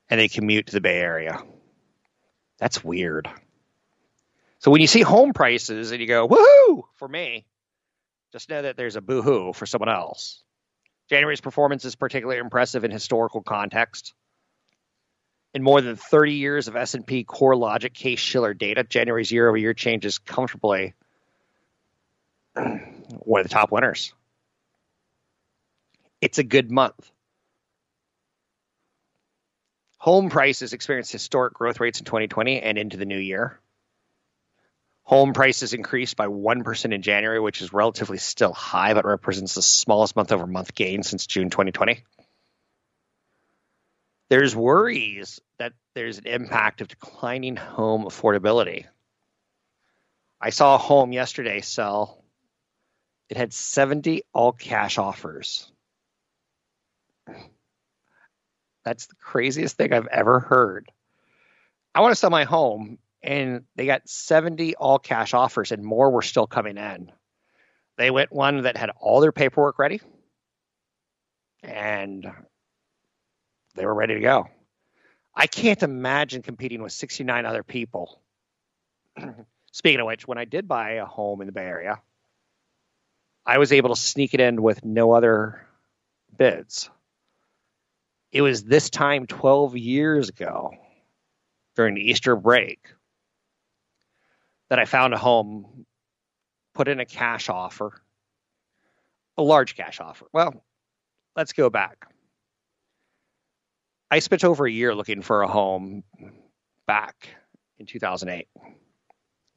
and 0.08 0.20
they 0.20 0.28
commute 0.28 0.66
to 0.66 0.72
the 0.72 0.80
Bay 0.80 0.98
Area. 0.98 1.42
That's 2.58 2.84
weird. 2.84 3.28
So 4.58 4.70
when 4.70 4.80
you 4.80 4.86
see 4.86 5.02
home 5.02 5.32
prices 5.32 5.90
and 5.90 6.00
you 6.00 6.06
go, 6.06 6.28
woohoo, 6.28 6.82
for 6.96 7.08
me, 7.08 7.46
just 8.32 8.48
know 8.48 8.62
that 8.62 8.76
there's 8.76 8.96
a 8.96 9.00
boohoo 9.00 9.52
for 9.52 9.66
someone 9.66 9.88
else. 9.88 10.42
January's 11.08 11.40
performance 11.40 11.84
is 11.84 11.96
particularly 11.96 12.38
impressive 12.38 12.84
in 12.84 12.90
historical 12.90 13.42
context. 13.42 14.14
In 15.54 15.64
more 15.64 15.80
than 15.80 15.96
30 15.96 16.34
years 16.34 16.68
of 16.68 16.76
S&P 16.76 17.24
CoreLogic 17.24 17.92
Case 17.92 18.20
Shiller 18.20 18.54
data, 18.54 18.84
January's 18.84 19.32
year-over-year 19.32 19.74
change 19.74 20.04
is 20.04 20.18
comfortably 20.18 20.94
one 22.54 23.40
of 23.40 23.44
the 23.44 23.52
top 23.52 23.72
winners 23.72 24.12
it's 26.20 26.38
a 26.38 26.44
good 26.44 26.70
month. 26.70 27.10
Home 29.98 30.30
prices 30.30 30.72
experienced 30.72 31.12
historic 31.12 31.54
growth 31.54 31.80
rates 31.80 31.98
in 31.98 32.06
2020 32.06 32.60
and 32.60 32.78
into 32.78 32.96
the 32.96 33.04
new 33.04 33.18
year. 33.18 33.60
Home 35.02 35.32
prices 35.32 35.74
increased 35.74 36.16
by 36.16 36.26
1% 36.26 36.94
in 36.94 37.02
January, 37.02 37.40
which 37.40 37.60
is 37.60 37.72
relatively 37.72 38.18
still 38.18 38.52
high, 38.52 38.94
but 38.94 39.04
represents 39.04 39.54
the 39.54 39.62
smallest 39.62 40.16
month 40.16 40.32
over 40.32 40.46
month 40.46 40.74
gain 40.74 41.02
since 41.02 41.26
June 41.26 41.50
2020. 41.50 42.04
There's 44.28 44.54
worries 44.54 45.40
that 45.58 45.72
there's 45.94 46.18
an 46.18 46.28
impact 46.28 46.80
of 46.80 46.88
declining 46.88 47.56
home 47.56 48.04
affordability. 48.04 48.86
I 50.40 50.50
saw 50.50 50.76
a 50.76 50.78
home 50.78 51.12
yesterday 51.12 51.60
sell. 51.60 52.22
It 53.28 53.36
had 53.36 53.52
70 53.52 54.22
all 54.32 54.52
cash 54.52 54.96
offers. 54.96 55.70
That's 58.90 59.06
the 59.06 59.14
craziest 59.14 59.76
thing 59.76 59.92
I've 59.92 60.08
ever 60.08 60.40
heard. 60.40 60.90
I 61.94 62.00
want 62.00 62.10
to 62.10 62.16
sell 62.16 62.28
my 62.28 62.42
home, 62.42 62.98
and 63.22 63.62
they 63.76 63.86
got 63.86 64.08
70 64.08 64.74
all 64.74 64.98
cash 64.98 65.32
offers, 65.32 65.70
and 65.70 65.84
more 65.84 66.10
were 66.10 66.22
still 66.22 66.48
coming 66.48 66.76
in. 66.76 67.12
They 67.98 68.10
went 68.10 68.32
one 68.32 68.62
that 68.62 68.76
had 68.76 68.90
all 68.98 69.20
their 69.20 69.30
paperwork 69.30 69.78
ready, 69.78 70.00
and 71.62 72.28
they 73.76 73.86
were 73.86 73.94
ready 73.94 74.14
to 74.14 74.20
go. 74.20 74.48
I 75.36 75.46
can't 75.46 75.84
imagine 75.84 76.42
competing 76.42 76.82
with 76.82 76.90
69 76.90 77.46
other 77.46 77.62
people. 77.62 78.20
Speaking 79.70 80.00
of 80.00 80.06
which, 80.06 80.26
when 80.26 80.36
I 80.36 80.46
did 80.46 80.66
buy 80.66 80.94
a 80.94 81.06
home 81.06 81.42
in 81.42 81.46
the 81.46 81.52
Bay 81.52 81.62
Area, 81.62 82.00
I 83.46 83.58
was 83.58 83.72
able 83.72 83.94
to 83.94 84.00
sneak 84.00 84.34
it 84.34 84.40
in 84.40 84.60
with 84.60 84.84
no 84.84 85.12
other 85.12 85.64
bids. 86.36 86.90
It 88.32 88.42
was 88.42 88.62
this 88.64 88.90
time 88.90 89.26
12 89.26 89.76
years 89.76 90.28
ago 90.28 90.72
during 91.74 91.94
the 91.94 92.10
Easter 92.10 92.36
break 92.36 92.78
that 94.68 94.78
I 94.78 94.84
found 94.84 95.14
a 95.14 95.18
home, 95.18 95.84
put 96.74 96.86
in 96.86 97.00
a 97.00 97.04
cash 97.04 97.48
offer, 97.48 98.00
a 99.36 99.42
large 99.42 99.76
cash 99.76 100.00
offer. 100.00 100.26
Well, 100.32 100.62
let's 101.34 101.52
go 101.52 101.70
back. 101.70 102.06
I 104.12 104.20
spent 104.20 104.44
over 104.44 104.66
a 104.66 104.70
year 104.70 104.94
looking 104.94 105.22
for 105.22 105.42
a 105.42 105.48
home 105.48 106.04
back 106.86 107.28
in 107.78 107.86
2008, 107.86 108.46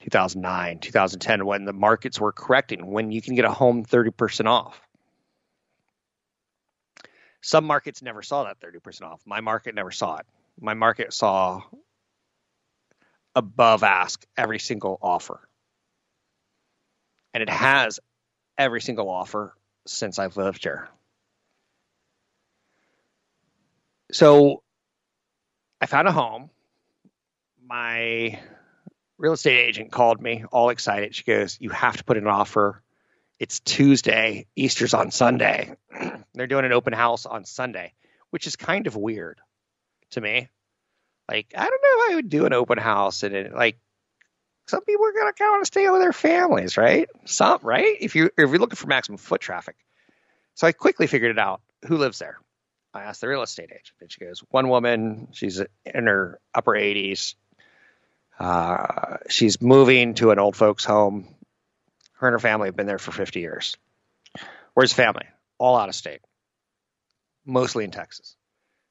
2009, 0.02 0.80
2010 0.80 1.46
when 1.46 1.66
the 1.66 1.74
markets 1.74 2.20
were 2.20 2.32
correcting, 2.32 2.86
when 2.88 3.12
you 3.12 3.22
can 3.22 3.36
get 3.36 3.46
a 3.46 3.52
home 3.52 3.86
30% 3.86 4.48
off. 4.48 4.83
Some 7.44 7.66
markets 7.66 8.02
never 8.02 8.24
saw 8.24 8.46
that 8.46 8.62
30% 8.62 9.02
off. 9.02 9.22
My 9.26 9.42
market 9.42 9.76
never 9.76 9.92
saw 9.92 10.16
it. 10.16 10.26
My 10.62 10.74
market 10.74 11.12
saw 11.12 11.62
above 13.36 13.84
ask 13.84 14.26
every 14.38 14.60
single 14.60 14.98
offer. 15.02 15.42
And 17.34 17.44
it 17.44 17.50
has 17.50 18.00
every 18.58 18.80
single 18.80 19.10
offer 19.10 19.54
since 19.86 20.20
I've 20.20 20.38
lived 20.38 20.64
here. 20.64 20.88
So 24.14 24.64
I 25.82 25.86
found 25.86 26.08
a 26.08 26.14
home. 26.14 26.50
My 27.68 28.40
real 29.18 29.34
estate 29.34 29.60
agent 29.60 29.92
called 29.92 30.22
me 30.22 30.46
all 30.50 30.70
excited. 30.70 31.14
She 31.14 31.24
goes, 31.24 31.58
You 31.60 31.72
have 31.72 31.98
to 31.98 32.06
put 32.06 32.16
in 32.16 32.24
an 32.24 32.30
offer. 32.30 32.82
It's 33.38 33.60
Tuesday, 33.60 34.46
Easter's 34.56 34.94
on 34.94 35.12
Sunday. 35.12 35.76
They're 36.34 36.48
doing 36.48 36.66
an 36.66 36.74
open 36.74 36.94
house 36.94 37.26
on 37.26 37.46
Sunday, 37.46 37.94
which 38.32 38.48
is 38.48 38.56
kind 38.56 38.88
of 38.88 38.96
weird 38.96 39.40
to 40.12 40.22
me. 40.22 40.50
Like, 41.30 41.54
I 41.56 41.64
don't 41.64 41.82
know 41.82 42.06
if 42.06 42.12
I 42.12 42.16
would 42.16 42.30
do 42.30 42.46
an 42.46 42.54
open 42.54 42.78
house 42.78 43.24
and 43.24 43.36
it, 43.36 43.54
like 43.54 43.78
some 44.68 44.84
people 44.84 45.06
are 45.06 45.12
gonna 45.12 45.34
kind 45.34 45.50
of 45.50 45.54
want 45.54 45.64
to 45.64 45.68
stay 45.68 45.90
with 45.90 46.02
their 46.02 46.14
families, 46.14 46.78
right? 46.78 47.10
Some 47.26 47.60
right? 47.64 47.98
If 48.00 48.16
you 48.16 48.26
if 48.26 48.50
you're 48.50 48.60
looking 48.60 48.76
for 48.76 48.88
maximum 48.88 49.18
foot 49.18 49.42
traffic. 49.42 49.76
So 50.56 50.68
I 50.68 50.72
quickly 50.72 51.08
figured 51.08 51.32
it 51.32 51.40
out. 51.40 51.62
Who 51.88 51.98
lives 51.98 52.20
there? 52.20 52.38
I 52.94 53.04
asked 53.04 53.22
the 53.22 53.28
real 53.28 53.42
estate 53.42 53.72
agent, 53.72 53.92
and 54.02 54.12
she 54.12 54.24
goes, 54.24 54.40
"One 54.50 54.70
woman. 54.70 55.30
She's 55.32 55.60
in 55.60 56.06
her 56.06 56.40
upper 56.54 56.74
80s. 56.74 57.36
Uh, 58.40 59.18
she's 59.30 59.62
moving 59.62 60.14
to 60.16 60.32
an 60.32 60.40
old 60.40 60.56
folks' 60.56 60.86
home. 60.86 61.28
Her 62.14 62.28
and 62.28 62.34
her 62.34 62.40
family 62.40 62.68
have 62.68 62.76
been 62.76 62.88
there 62.88 63.00
for 63.00 63.12
50 63.12 63.40
years. 63.40 63.76
Where's 64.74 64.92
the 64.92 64.96
family? 64.96 65.26
All 65.58 65.78
out 65.78 65.90
of 65.90 65.96
state, 65.96 66.22
mostly 67.46 67.84
in 67.84 67.92
Texas. 67.92 68.36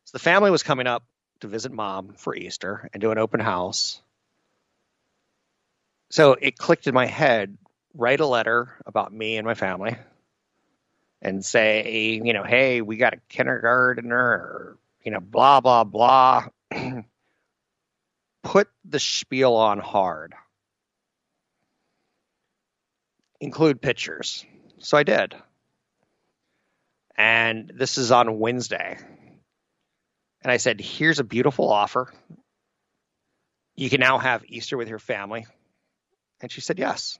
So 0.04 0.12
the 0.14 0.22
family 0.22 0.50
was 0.50 0.62
coming 0.62 0.86
up 0.86 1.04
to 1.40 1.48
visit 1.48 1.72
mom 1.72 2.14
for 2.16 2.34
Easter 2.34 2.88
and 2.92 3.00
do 3.00 3.10
an 3.10 3.18
open 3.18 3.40
house. 3.40 4.00
So 6.10 6.36
it 6.40 6.56
clicked 6.56 6.86
in 6.86 6.94
my 6.94 7.06
head. 7.06 7.56
Write 7.94 8.20
a 8.20 8.26
letter 8.26 8.74
about 8.86 9.12
me 9.12 9.36
and 9.36 9.46
my 9.46 9.54
family 9.54 9.96
and 11.22 11.44
say, 11.44 12.20
you 12.22 12.32
know, 12.32 12.42
hey, 12.42 12.80
we 12.80 12.96
got 12.96 13.14
a 13.14 13.20
kindergartner, 13.28 14.76
you 15.04 15.12
know, 15.12 15.20
blah, 15.20 15.60
blah, 15.60 15.84
blah. 15.84 16.46
Put 18.42 18.68
the 18.84 18.98
spiel 18.98 19.54
on 19.54 19.78
hard. 19.78 20.34
Include 23.40 23.80
pictures. 23.80 24.44
So 24.78 24.96
I 24.96 25.04
did. 25.04 25.34
And 27.16 27.70
this 27.74 27.98
is 27.98 28.10
on 28.10 28.38
Wednesday. 28.38 28.98
And 30.42 30.50
I 30.50 30.56
said, 30.56 30.80
here's 30.80 31.18
a 31.18 31.24
beautiful 31.24 31.70
offer. 31.70 32.12
You 33.76 33.88
can 33.88 34.00
now 34.00 34.18
have 34.18 34.44
Easter 34.46 34.76
with 34.76 34.88
your 34.88 34.98
family. 34.98 35.46
And 36.40 36.50
she 36.50 36.60
said, 36.60 36.78
yes. 36.78 37.18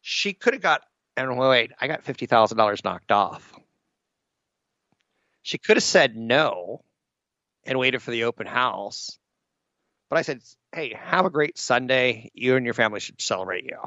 She 0.00 0.32
could 0.32 0.54
have 0.54 0.62
got 0.62 0.82
and 1.18 1.36
wait, 1.36 1.72
I 1.80 1.88
got 1.88 2.04
fifty 2.04 2.26
thousand 2.26 2.58
dollars 2.58 2.84
knocked 2.84 3.10
off. 3.10 3.52
She 5.42 5.58
could 5.58 5.76
have 5.76 5.84
said 5.84 6.16
no 6.16 6.84
and 7.64 7.78
waited 7.78 8.02
for 8.02 8.12
the 8.12 8.24
open 8.24 8.46
house. 8.46 9.18
But 10.08 10.18
I 10.18 10.22
said, 10.22 10.40
hey, 10.72 10.94
have 10.94 11.26
a 11.26 11.30
great 11.30 11.58
Sunday. 11.58 12.30
You 12.34 12.56
and 12.56 12.64
your 12.64 12.74
family 12.74 13.00
should 13.00 13.20
celebrate 13.20 13.64
you. 13.64 13.78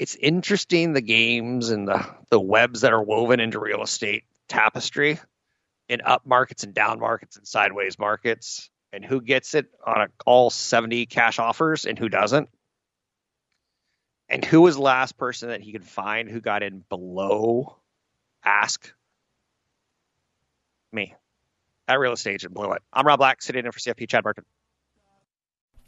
It's 0.00 0.14
interesting 0.14 0.94
the 0.94 1.02
games 1.02 1.68
and 1.68 1.86
the, 1.86 2.02
the 2.30 2.40
webs 2.40 2.80
that 2.80 2.94
are 2.94 3.02
woven 3.02 3.38
into 3.38 3.60
real 3.60 3.82
estate 3.82 4.24
tapestry 4.48 5.20
in 5.90 6.00
up 6.00 6.24
markets 6.24 6.64
and 6.64 6.72
down 6.72 6.98
markets 6.98 7.36
and 7.36 7.46
sideways 7.46 7.98
markets 7.98 8.70
and 8.94 9.04
who 9.04 9.20
gets 9.20 9.54
it 9.54 9.66
on 9.86 10.00
a, 10.00 10.06
all 10.24 10.48
70 10.48 11.04
cash 11.04 11.38
offers 11.38 11.84
and 11.84 11.98
who 11.98 12.08
doesn't. 12.08 12.48
And 14.30 14.42
who 14.42 14.62
was 14.62 14.76
the 14.76 14.80
last 14.80 15.18
person 15.18 15.50
that 15.50 15.60
he 15.60 15.70
could 15.70 15.84
find 15.84 16.30
who 16.30 16.40
got 16.40 16.62
in 16.62 16.82
below 16.88 17.76
ask? 18.42 18.90
Me. 20.92 21.14
That 21.88 21.98
real 22.00 22.12
estate 22.12 22.36
agent 22.36 22.54
blew 22.54 22.72
it. 22.72 22.80
I'm 22.90 23.06
Rob 23.06 23.18
Black, 23.18 23.42
sitting 23.42 23.66
in 23.66 23.70
for 23.70 23.78
CFP 23.78 24.08
Chad 24.08 24.24
Burton. 24.24 24.46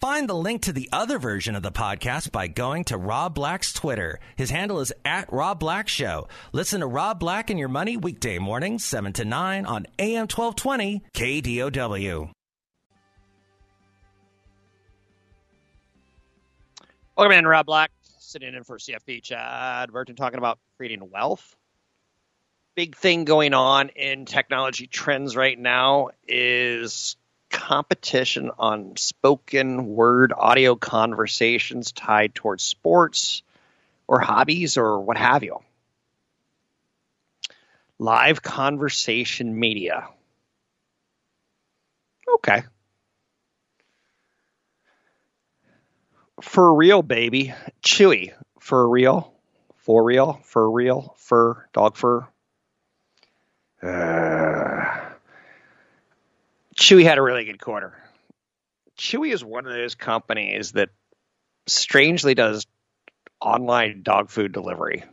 Find 0.02 0.28
the 0.28 0.34
link 0.34 0.62
to 0.62 0.72
the 0.72 0.88
other 0.92 1.16
version 1.20 1.54
of 1.54 1.62
the 1.62 1.70
podcast 1.70 2.32
by 2.32 2.48
going 2.48 2.82
to 2.86 2.98
Rob 2.98 3.36
Black's 3.36 3.72
Twitter. 3.72 4.18
His 4.34 4.50
handle 4.50 4.80
is 4.80 4.92
at 5.04 5.32
Rob 5.32 5.60
Black 5.60 5.86
Show. 5.86 6.26
Listen 6.50 6.80
to 6.80 6.88
Rob 6.88 7.20
Black 7.20 7.50
and 7.50 7.58
Your 7.58 7.68
Money 7.68 7.96
weekday 7.96 8.40
mornings, 8.40 8.84
7 8.84 9.12
to 9.12 9.24
9 9.24 9.64
on 9.64 9.86
AM 10.00 10.22
1220 10.22 11.04
KDOW. 11.14 12.32
Welcome 17.16 17.38
in, 17.38 17.46
Rob 17.46 17.66
Black 17.66 17.92
sitting 18.18 18.54
in 18.54 18.64
for 18.64 18.78
CFP 18.78 19.22
Chad 19.22 19.92
Burton 19.92 20.16
talking 20.16 20.38
about 20.38 20.58
creating 20.78 21.10
wealth. 21.12 21.54
Big 22.74 22.96
thing 22.96 23.24
going 23.24 23.54
on 23.54 23.90
in 23.90 24.24
technology 24.24 24.88
trends 24.88 25.36
right 25.36 25.56
now 25.56 26.08
is 26.26 27.16
competition 27.52 28.50
on 28.58 28.96
spoken 28.96 29.86
word 29.94 30.32
audio 30.36 30.74
conversations 30.74 31.92
tied 31.92 32.34
towards 32.34 32.64
sports 32.64 33.42
or 34.08 34.18
hobbies 34.18 34.76
or 34.76 35.00
what 35.00 35.16
have 35.16 35.44
you. 35.44 35.60
Live 37.98 38.42
conversation 38.42 39.58
media. 39.60 40.08
Okay. 42.34 42.62
For 46.40 46.74
real, 46.74 47.02
baby. 47.02 47.54
Chewy. 47.84 48.32
For 48.58 48.88
real. 48.88 49.32
For 49.76 50.02
real. 50.02 50.40
For 50.44 50.68
real. 50.68 51.14
Fur. 51.18 51.68
Dog 51.72 51.96
fur. 51.96 52.26
Uh, 53.82 55.11
Chewy 56.82 57.04
had 57.04 57.16
a 57.16 57.22
really 57.22 57.44
good 57.44 57.60
quarter. 57.60 57.94
Chewy 58.98 59.32
is 59.32 59.44
one 59.44 59.66
of 59.66 59.72
those 59.72 59.94
companies 59.94 60.72
that 60.72 60.88
strangely 61.68 62.34
does 62.34 62.66
online 63.40 64.02
dog 64.02 64.30
food 64.30 64.52
delivery. 64.52 65.04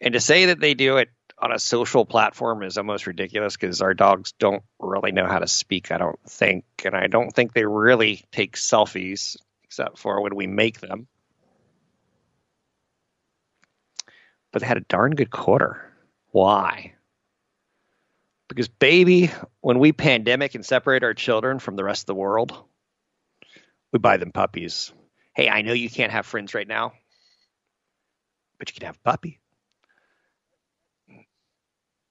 And 0.00 0.14
to 0.14 0.20
say 0.20 0.46
that 0.46 0.58
they 0.58 0.72
do 0.72 0.96
it 0.96 1.10
on 1.38 1.52
a 1.52 1.58
social 1.58 2.06
platform 2.06 2.62
is 2.62 2.78
almost 2.78 3.06
ridiculous 3.06 3.54
because 3.54 3.82
our 3.82 3.92
dogs 3.92 4.32
don't 4.38 4.62
really 4.80 5.12
know 5.12 5.26
how 5.26 5.40
to 5.40 5.46
speak, 5.46 5.92
I 5.92 5.98
don't 5.98 6.18
think. 6.26 6.64
And 6.86 6.94
I 6.96 7.06
don't 7.06 7.32
think 7.32 7.52
they 7.52 7.66
really 7.66 8.24
take 8.32 8.56
selfies 8.56 9.36
except 9.64 9.98
for 9.98 10.22
when 10.22 10.34
we 10.34 10.46
make 10.46 10.80
them. 10.80 11.06
But 14.52 14.62
they 14.62 14.68
had 14.68 14.78
a 14.78 14.86
darn 14.88 15.14
good 15.14 15.30
quarter. 15.30 15.92
Why? 16.30 16.95
Because, 18.56 18.68
baby, 18.68 19.30
when 19.60 19.78
we 19.78 19.92
pandemic 19.92 20.54
and 20.54 20.64
separate 20.64 21.04
our 21.04 21.12
children 21.12 21.58
from 21.58 21.76
the 21.76 21.84
rest 21.84 22.04
of 22.04 22.06
the 22.06 22.14
world, 22.14 22.56
we 23.92 23.98
buy 23.98 24.16
them 24.16 24.32
puppies. 24.32 24.94
Hey, 25.34 25.50
I 25.50 25.60
know 25.60 25.74
you 25.74 25.90
can't 25.90 26.10
have 26.10 26.24
friends 26.24 26.54
right 26.54 26.66
now, 26.66 26.94
but 28.58 28.70
you 28.70 28.74
can 28.74 28.86
have 28.86 28.96
a 28.96 29.10
puppy. 29.10 29.40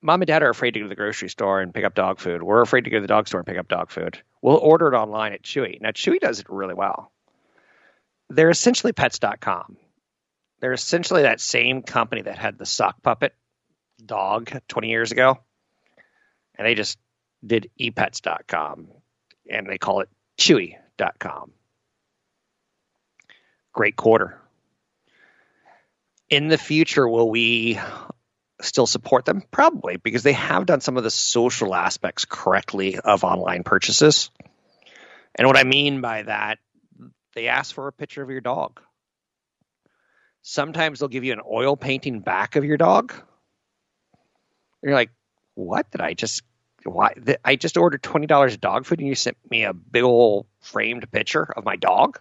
Mom 0.03 0.21
and 0.21 0.27
dad 0.27 0.43
are 0.43 0.51
afraid 0.51 0.75
to 0.75 0.81
go 0.81 0.83
to 0.83 0.89
the 0.89 0.95
grocery 0.95 1.29
store 1.29 1.61
and 1.61 1.73
pick 1.73 1.83
up 1.83 1.95
dog 1.95 2.19
food. 2.19 2.43
We're 2.43 2.61
afraid 2.61 2.83
to 2.83 2.91
go 2.91 2.97
to 2.97 3.01
the 3.01 3.07
dog 3.07 3.27
store 3.27 3.39
and 3.39 3.47
pick 3.47 3.57
up 3.57 3.67
dog 3.67 3.89
food. 3.89 4.21
We'll 4.43 4.57
order 4.57 4.93
it 4.93 4.95
online 4.95 5.33
at 5.33 5.41
Chewy. 5.41 5.81
Now, 5.81 5.89
Chewy 5.89 6.19
does 6.19 6.39
it 6.41 6.45
really 6.47 6.75
well. 6.75 7.11
They're 8.29 8.51
essentially 8.51 8.93
pets.com. 8.93 9.77
They're 10.59 10.73
essentially 10.73 11.23
that 11.23 11.41
same 11.41 11.81
company 11.81 12.21
that 12.21 12.37
had 12.37 12.59
the 12.59 12.67
sock 12.67 13.01
puppet 13.01 13.33
dog 14.05 14.51
20 14.67 14.89
years 14.89 15.11
ago. 15.11 15.39
And 16.57 16.65
they 16.65 16.75
just 16.75 16.97
did 17.45 17.69
epets.com 17.79 18.87
and 19.49 19.67
they 19.67 19.77
call 19.77 20.01
it 20.01 20.09
chewy.com. 20.39 21.51
Great 23.73 23.95
quarter. 23.95 24.39
In 26.29 26.47
the 26.47 26.57
future, 26.57 27.07
will 27.07 27.29
we 27.29 27.79
still 28.61 28.87
support 28.87 29.25
them? 29.25 29.43
Probably, 29.51 29.97
because 29.97 30.23
they 30.23 30.33
have 30.33 30.65
done 30.65 30.81
some 30.81 30.97
of 30.97 31.03
the 31.03 31.11
social 31.11 31.75
aspects 31.75 32.25
correctly 32.25 32.97
of 32.97 33.23
online 33.23 33.63
purchases. 33.63 34.31
And 35.35 35.47
what 35.47 35.57
I 35.57 35.63
mean 35.63 36.01
by 36.01 36.23
that, 36.23 36.59
they 37.35 37.47
ask 37.47 37.75
for 37.75 37.87
a 37.87 37.93
picture 37.93 38.23
of 38.23 38.29
your 38.29 38.41
dog. 38.41 38.81
Sometimes 40.41 40.99
they'll 40.99 41.09
give 41.09 41.23
you 41.23 41.33
an 41.33 41.41
oil 41.51 41.75
painting 41.75 42.21
back 42.21 42.55
of 42.55 42.63
your 42.63 42.77
dog. 42.77 43.13
You're 44.81 44.93
like, 44.93 45.09
what 45.55 45.89
did 45.91 46.01
I 46.01 46.13
just? 46.13 46.43
Why? 46.83 47.13
I 47.43 47.55
just 47.55 47.77
ordered 47.77 48.03
twenty 48.03 48.27
dollars 48.27 48.53
of 48.53 48.61
dog 48.61 48.85
food, 48.85 48.99
and 48.99 49.07
you 49.07 49.15
sent 49.15 49.37
me 49.49 49.63
a 49.63 49.73
big 49.73 50.03
old 50.03 50.45
framed 50.61 51.09
picture 51.11 51.43
of 51.43 51.65
my 51.65 51.75
dog. 51.75 52.19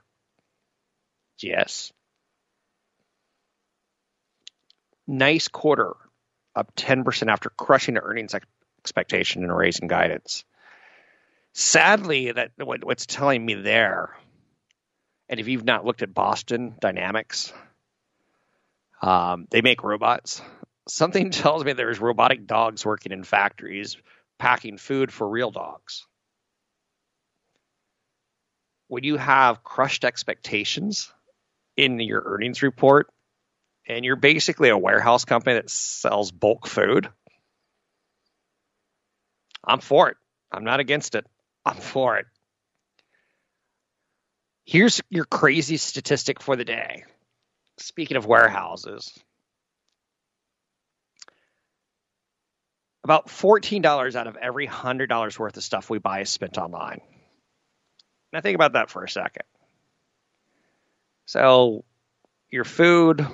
Yes. 1.39 1.93
Nice 5.07 5.49
quarter 5.49 5.95
up 6.57 6.75
10% 6.77 7.31
after 7.31 7.51
crushing 7.51 7.95
the 7.95 8.03
earnings 8.03 8.35
expectation 8.81 9.43
and 9.43 9.55
raising 9.55 9.89
guidance. 9.89 10.45
Sadly, 11.53 12.33
that 12.33 12.53
what, 12.57 12.85
what's 12.85 13.07
telling 13.07 13.45
me 13.45 13.55
there, 13.55 14.17
and 15.29 15.39
if 15.39 15.49
you've 15.49 15.65
not 15.65 15.85
looked 15.85 16.03
at 16.03 16.15
Boston 16.15 16.75
Dynamics, 16.81 17.53
um, 19.03 19.47
they 19.51 19.61
make 19.63 19.85
robots. 19.85 20.41
Something 20.89 21.31
tells 21.31 21.65
me 21.65 21.73
there's 21.73 22.01
robotic 22.01 22.47
dogs 22.47 22.85
working 22.85 23.13
in 23.13 23.25
factories 23.25 23.97
packing 24.39 24.79
food 24.79 25.13
for 25.13 25.29
real 25.29 25.51
dogs. 25.51 26.07
When 28.89 29.05
you 29.05 29.17
have 29.17 29.65
crushed 29.65 30.05
expectations 30.05 31.13
in 31.77 31.99
your 32.01 32.23
earnings 32.25 32.63
report, 32.63 33.09
and 33.87 34.05
you're 34.05 34.17
basically 34.17 34.69
a 34.71 34.79
warehouse 34.79 35.25
company 35.25 35.55
that 35.57 35.71
sells 35.71 36.31
bulk 36.31 36.67
food, 36.67 37.09
I'm 39.63 39.81
for 39.81 40.11
it. 40.11 40.17
I'm 40.53 40.65
not 40.65 40.81
against 40.81 41.15
it. 41.15 41.27
I'm 41.65 41.77
for 41.77 42.19
it. 42.19 42.27
Here's 44.67 45.03
your 45.11 45.25
crazy 45.25 45.77
statistic 45.77 46.41
for 46.41 46.57
the 46.57 46.65
day. 46.65 47.05
Speaking 47.79 48.17
of 48.17 48.27
warehouses, 48.27 49.13
about 53.05 53.29
$14 53.29 54.17
out 54.17 54.27
of 54.27 54.37
every 54.37 54.67
$100 54.67 55.39
worth 55.39 55.57
of 55.57 55.63
stuff 55.63 55.91
we 55.91 55.99
buy 55.99 56.21
is 56.21 56.31
spent 56.31 56.57
online. 56.57 57.03
Now, 58.33 58.41
think 58.41 58.55
about 58.55 58.73
that 58.73 58.91
for 58.91 59.05
a 59.05 59.09
second. 59.09 59.45
So, 61.27 61.85
your 62.51 62.65
food, 62.65 63.27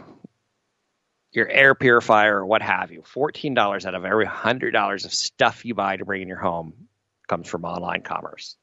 your 1.33 1.49
air 1.49 1.75
purifier, 1.75 2.39
or 2.39 2.47
what 2.47 2.63
have 2.63 2.91
you, 2.91 3.03
$14 3.03 3.87
out 3.87 3.95
of 3.95 4.05
every 4.05 4.27
$100 4.27 5.05
of 5.05 5.15
stuff 5.15 5.65
you 5.65 5.75
buy 5.75 5.97
to 5.97 6.05
bring 6.05 6.23
in 6.23 6.29
your 6.29 6.37
home 6.37 6.75
comes 7.29 7.49
from 7.49 7.65
online 7.65 8.03
commerce. 8.03 8.57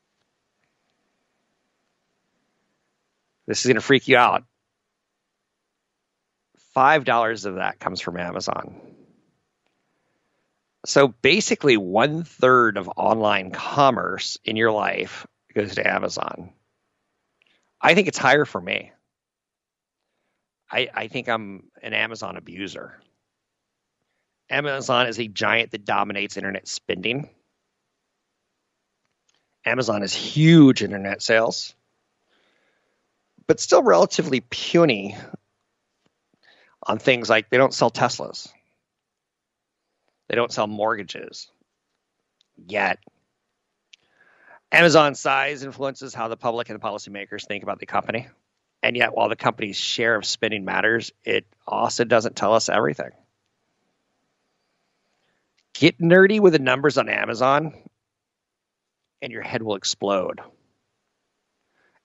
This 3.48 3.62
is 3.62 3.65
going 3.65 3.76
to 3.76 3.82
freak 3.82 4.10
you 4.10 4.17
out. 4.17 4.43
$5 6.76 7.46
of 7.46 7.56
that 7.56 7.80
comes 7.80 8.02
from 8.02 8.17
Amazon. 8.17 8.87
So 10.88 11.10
basically, 11.10 11.76
one 11.76 12.23
third 12.23 12.78
of 12.78 12.89
online 12.95 13.52
commerce 13.52 14.38
in 14.45 14.56
your 14.56 14.71
life 14.71 15.28
goes 15.54 15.76
to 15.76 15.86
Amazon. 15.86 16.54
I 17.82 17.93
think 17.93 18.08
it's 18.08 18.17
higher 18.17 18.45
for 18.45 18.62
me. 18.62 18.93
I, 20.71 20.88
I 20.93 21.08
think 21.10 21.28
I'm 21.28 21.63
an 21.84 21.93
Amazon 21.93 22.38
abuser. 22.38 23.02
Amazon 24.50 25.08
is 25.08 25.19
a 25.19 25.28
giant 25.28 25.71
that 25.71 25.84
dominates 25.84 26.38
internet 26.38 26.69
spending. 26.69 27.30
Amazon 29.65 30.04
is 30.04 30.15
huge 30.15 30.84
internet 30.84 31.21
sales, 31.21 31.76
but 33.45 33.60
still 33.60 33.84
relatively 33.84 34.39
puny 34.39 35.17
on 36.82 36.97
things 36.97 37.30
like 37.30 37.50
they 37.50 37.58
don't 37.58 37.73
sell 37.73 37.91
Teslas, 37.91 38.54
they 40.28 40.36
don't 40.36 40.52
sell 40.52 40.68
mortgages 40.68 41.50
yet. 42.56 43.00
Amazon's 44.72 45.20
size 45.20 45.63
influences 45.63 46.13
how 46.13 46.28
the 46.28 46.38
public 46.38 46.70
and 46.70 46.80
the 46.80 46.84
policymakers 46.84 47.48
think 47.48 47.63
about 47.63 47.80
the 47.80 47.86
company. 47.86 48.28
And 48.84 48.96
yet, 48.96 49.16
while 49.16 49.30
the 49.30 49.36
company's 49.36 49.78
share 49.78 50.16
of 50.16 50.26
spending 50.26 50.66
matters, 50.66 51.12
it 51.24 51.46
also 51.66 52.04
doesn't 52.04 52.36
tell 52.36 52.54
us 52.54 52.70
everything. 52.70 53.10
Get 55.74 56.00
nerdy 56.00 56.40
with 56.40 56.54
the 56.54 56.60
numbers 56.60 56.98
on 56.98 57.10
Amazon, 57.10 57.74
and 59.22 59.32
your 59.32 59.42
head 59.42 59.63
will 59.63 59.76
explode. 59.76 60.42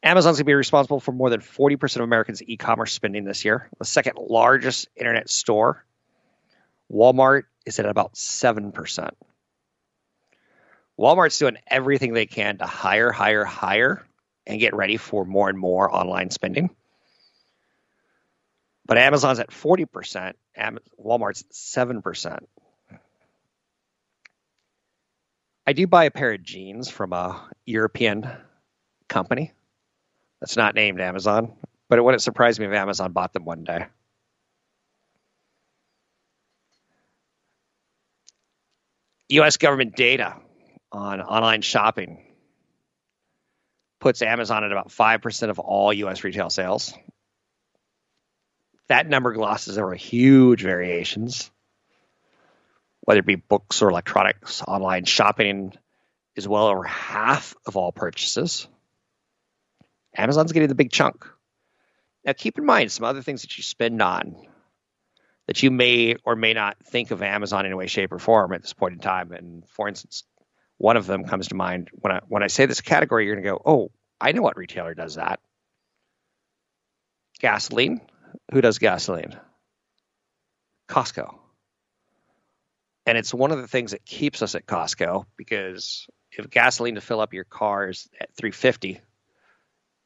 Amazon's 0.03 0.37
going 0.37 0.45
to 0.45 0.45
be 0.45 0.55
responsible 0.55 1.01
for 1.01 1.13
more 1.13 1.31
than 1.31 1.41
40% 1.41 1.97
of 1.97 2.03
Americans' 2.03 2.43
e 2.43 2.57
commerce 2.57 2.93
spending 2.93 3.25
this 3.25 3.45
year, 3.45 3.69
the 3.79 3.85
second 3.85 4.19
largest 4.19 4.89
internet 4.97 5.31
store. 5.31 5.85
Walmart 6.93 7.45
is 7.65 7.79
at 7.79 7.87
about 7.87 8.15
7%. 8.15 9.11
Walmart's 10.99 11.39
doing 11.39 11.57
everything 11.67 12.13
they 12.13 12.27
can 12.27 12.59
to 12.59 12.67
hire, 12.67 13.11
hire, 13.11 13.45
hire 13.45 14.07
and 14.47 14.61
get 14.61 14.75
ready 14.75 14.97
for 14.97 15.25
more 15.25 15.49
and 15.49 15.59
more 15.59 15.93
online 15.95 16.31
spending. 16.31 16.71
But 18.85 18.99
Amazon's 18.99 19.39
at 19.39 19.51
40%, 19.51 20.35
Walmart's 20.99 21.45
7%. 21.53 22.39
I 25.65 25.73
do 25.73 25.87
buy 25.87 26.05
a 26.05 26.11
pair 26.11 26.33
of 26.33 26.43
jeans 26.43 26.91
from 26.91 27.13
a 27.13 27.49
European 27.65 28.29
company 29.09 29.53
that's 30.41 30.57
not 30.57 30.75
named 30.75 31.01
Amazon, 31.01 31.53
but 31.89 31.99
it 31.99 32.03
wouldn't 32.03 32.23
surprise 32.23 32.59
me 32.59 32.67
if 32.67 32.73
Amazon 32.73 33.13
bought 33.13 33.33
them 33.33 33.45
one 33.45 33.63
day. 33.63 33.87
US 39.33 39.57
government 39.57 39.97
data 39.97 40.37
on 40.91 41.23
online 41.23 41.63
shopping 41.63 42.23
puts 43.99 44.21
Amazon 44.21 44.63
at 44.65 44.73
about 44.73 44.89
5% 44.89 45.49
of 45.49 45.59
all 45.59 45.93
US 45.93 46.23
retail 46.23 46.51
sales. 46.51 46.93
That 48.89 49.09
number 49.09 49.33
glosses 49.33 49.79
over 49.79 49.95
huge 49.95 50.63
variations, 50.63 51.51
whether 53.01 53.21
it 53.21 53.27
be 53.27 53.37
books 53.37 53.81
or 53.81 53.89
electronics. 53.89 54.61
Online 54.63 55.07
shopping 55.07 55.73
is 56.37 56.47
well 56.47 56.67
over 56.67 56.83
half 56.83 57.55
of 57.65 57.77
all 57.79 57.91
purchases. 57.91 58.69
Amazon's 60.15 60.53
getting 60.53 60.69
the 60.69 60.75
big 60.75 60.91
chunk. 60.91 61.27
Now, 62.23 62.35
keep 62.35 62.59
in 62.59 62.67
mind 62.67 62.93
some 62.93 63.05
other 63.07 63.23
things 63.23 63.43
that 63.43 63.57
you 63.57 63.63
spend 63.63 64.03
on 64.03 64.37
that 65.47 65.63
you 65.63 65.71
may 65.71 66.17
or 66.25 66.37
may 66.37 66.53
not 66.53 66.77
think 66.85 67.11
of 67.11 67.23
Amazon 67.23 67.67
in 67.67 67.73
a 67.73 67.77
way, 67.77 67.87
shape, 67.87 68.13
or 68.13 68.19
form 68.19 68.53
at 68.53 68.63
this 68.63 68.73
point 68.73 68.95
in 68.95 69.01
time. 69.01 69.33
And 69.33 69.67
for 69.69 69.89
instance, 69.89 70.25
one 70.79 70.97
of 70.97 71.07
them 71.07 71.25
comes 71.25 71.49
to 71.49 71.55
mind 71.55 71.91
when 71.93 72.13
I 72.13 72.21
when 72.29 72.43
I 72.43 72.49
say 72.49 72.67
this 72.67 72.81
category, 72.81 73.27
you're 73.27 73.35
going 73.35 73.45
to 73.45 73.51
go, 73.51 73.63
"Oh, 73.65 73.91
I 74.21 74.33
know 74.33 74.43
what 74.43 74.57
retailer 74.57 74.95
does 74.95 75.17
that." 75.17 75.41
Gasoline. 77.41 78.01
Who 78.53 78.61
does 78.61 78.79
gasoline? 78.79 79.39
Costco. 80.89 81.39
And 83.07 83.19
it's 83.19 83.35
one 83.35 83.51
of 83.51 83.59
the 83.59 83.69
things 83.69 83.91
that 83.91 84.05
keeps 84.05 84.43
us 84.43 84.55
at 84.55 84.67
Costco 84.67 85.27
because 85.37 86.07
if 86.31 86.49
gasoline 86.51 86.95
to 86.95 87.01
fill 87.01 87.21
up 87.21 87.35
your 87.35 87.45
car 87.45 87.89
is 87.89 88.09
at 88.21 88.33
350, 88.35 89.01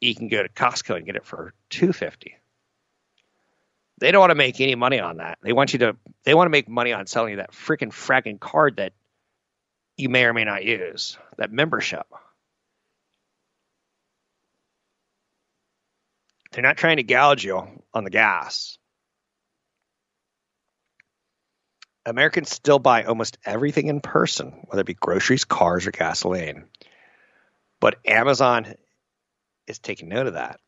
you 0.00 0.14
can 0.14 0.28
go 0.28 0.42
to 0.42 0.48
Costco 0.48 0.96
and 0.96 1.06
get 1.06 1.16
it 1.16 1.24
for 1.24 1.52
250. 1.70 2.36
They 3.98 4.10
don't 4.10 4.20
want 4.20 4.30
to 4.30 4.36
make 4.36 4.60
any 4.60 4.74
money 4.74 5.00
on 5.00 5.18
that. 5.18 5.38
They 5.42 5.52
want 5.52 5.72
you 5.72 5.78
to 5.80 5.96
they 6.24 6.34
want 6.34 6.46
to 6.46 6.50
make 6.50 6.68
money 6.68 6.92
on 6.92 7.06
selling 7.06 7.32
you 7.32 7.36
that 7.38 7.52
freaking 7.52 7.90
fracking 7.90 8.38
card 8.38 8.76
that 8.76 8.92
you 9.96 10.08
may 10.08 10.24
or 10.24 10.34
may 10.34 10.44
not 10.44 10.64
use, 10.64 11.16
that 11.38 11.50
membership. 11.50 12.06
They're 16.52 16.62
not 16.62 16.76
trying 16.76 16.98
to 16.98 17.02
gouge 17.02 17.44
you 17.44 17.66
on 17.92 18.04
the 18.04 18.10
gas. 18.10 18.78
Americans 22.04 22.50
still 22.50 22.78
buy 22.78 23.02
almost 23.04 23.36
everything 23.44 23.88
in 23.88 24.00
person, 24.00 24.52
whether 24.66 24.82
it 24.82 24.86
be 24.86 24.94
groceries, 24.94 25.44
cars, 25.44 25.86
or 25.86 25.90
gasoline. 25.90 26.64
But 27.80 27.96
Amazon 28.06 28.74
is 29.66 29.80
taking 29.80 30.08
note 30.08 30.28
of 30.28 30.34
that. 30.34 30.60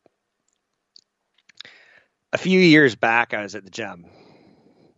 A 2.32 2.38
few 2.38 2.60
years 2.60 2.94
back, 2.94 3.32
I 3.32 3.42
was 3.42 3.54
at 3.54 3.64
the 3.64 3.70
gym. 3.70 4.06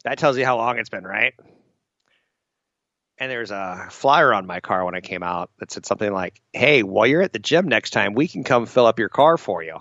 That 0.05 0.19
tells 0.19 0.37
you 0.37 0.45
how 0.45 0.57
long 0.57 0.79
it's 0.79 0.89
been, 0.89 1.05
right? 1.05 1.35
And 3.19 3.31
there's 3.31 3.51
a 3.51 3.87
flyer 3.91 4.33
on 4.33 4.47
my 4.47 4.61
car 4.61 4.85
when 4.85 4.95
I 4.95 5.01
came 5.01 5.23
out 5.23 5.51
that 5.59 5.71
said 5.71 5.87
something 5.87 6.13
like, 6.13 6.41
Hey, 6.53 6.83
while 6.83 7.07
you're 7.07 7.23
at 7.23 7.33
the 7.33 7.39
gym 7.39 7.69
next 7.69 7.91
time, 7.91 8.15
we 8.15 8.27
can 8.27 8.43
come 8.43 8.67
fill 8.67 8.87
up 8.87 8.99
your 8.99 9.11
car 9.11 9.37
for 9.37 9.63
you. 9.63 9.77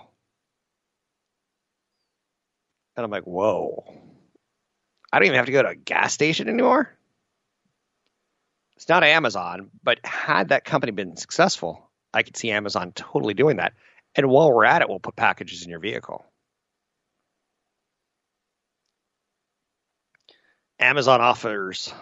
And 2.96 3.04
I'm 3.06 3.10
like, 3.10 3.24
Whoa, 3.24 3.84
I 5.12 5.18
don't 5.18 5.28
even 5.28 5.38
have 5.38 5.46
to 5.46 5.52
go 5.52 5.64
to 5.64 5.70
a 5.70 5.76
gas 5.76 6.14
station 6.14 6.50
anymore. 6.50 6.96
It's 8.76 8.90
not 8.90 9.04
Amazon, 9.04 9.72
but 9.82 10.00
had 10.06 10.50
that 10.50 10.66
company 10.66 10.92
been 10.92 11.18
successful, 11.18 11.90
I 12.14 12.24
could 12.24 12.38
see 12.38 12.52
Amazon 12.52 12.92
totally 12.92 13.34
doing 13.34 13.58
that. 13.58 13.74
And 14.16 14.30
while 14.30 14.54
we're 14.54 14.66
at 14.66 14.82
it, 14.82 14.90
we'll 14.90 15.00
put 15.00 15.16
packages 15.16 15.64
in 15.64 15.70
your 15.70 15.80
vehicle. 15.80 16.26
Amazon 20.80 21.22
offers 21.22 21.94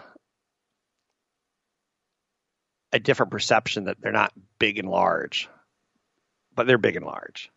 a 2.93 2.99
different 2.99 3.31
perception 3.31 3.85
that 3.85 3.97
they're 3.99 4.11
not 4.11 4.31
big 4.59 4.77
and 4.77 4.89
large, 4.89 5.49
but 6.55 6.67
they're 6.67 6.77
big 6.77 6.95
and 6.95 7.05
large. 7.05 7.51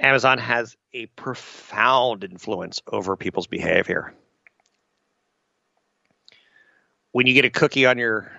Amazon 0.00 0.38
has 0.38 0.76
a 0.92 1.06
profound 1.06 2.24
influence 2.24 2.82
over 2.86 3.16
people's 3.16 3.46
behavior. 3.46 4.14
When 7.12 7.26
you 7.26 7.34
get 7.34 7.44
a 7.44 7.50
cookie 7.50 7.86
on 7.86 7.98
your, 7.98 8.30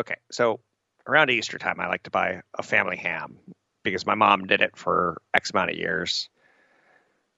okay, 0.00 0.16
so 0.30 0.60
around 1.06 1.30
Easter 1.30 1.58
time, 1.58 1.80
I 1.80 1.88
like 1.88 2.02
to 2.02 2.10
buy 2.10 2.42
a 2.58 2.62
family 2.62 2.96
ham 2.96 3.38
because 3.82 4.04
my 4.04 4.14
mom 4.14 4.46
did 4.46 4.60
it 4.60 4.76
for 4.76 5.22
X 5.32 5.50
amount 5.50 5.70
of 5.70 5.76
years. 5.76 6.28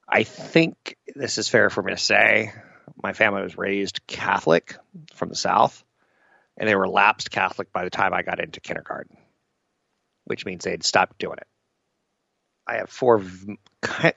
I 0.07 0.23
think 0.23 0.97
this 1.15 1.37
is 1.37 1.47
fair 1.47 1.69
for 1.69 1.83
me 1.83 1.93
to 1.93 1.97
say. 1.97 2.51
My 3.01 3.13
family 3.13 3.41
was 3.41 3.57
raised 3.57 4.05
Catholic 4.07 4.75
from 5.13 5.29
the 5.29 5.35
South, 5.35 5.83
and 6.57 6.67
they 6.67 6.75
were 6.75 6.87
lapsed 6.87 7.31
Catholic 7.31 7.71
by 7.71 7.83
the 7.83 7.89
time 7.89 8.13
I 8.13 8.23
got 8.23 8.39
into 8.39 8.59
kindergarten, 8.59 9.17
which 10.25 10.45
means 10.45 10.63
they'd 10.63 10.83
stopped 10.83 11.17
doing 11.17 11.37
it. 11.37 11.47
I 12.67 12.77
have 12.77 12.89
four 12.89 13.23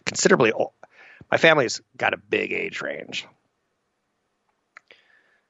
considerably 0.04 0.52
old. 0.52 0.72
My 1.30 1.38
family's 1.38 1.80
got 1.96 2.12
a 2.12 2.18
big 2.18 2.52
age 2.52 2.82
range. 2.82 3.26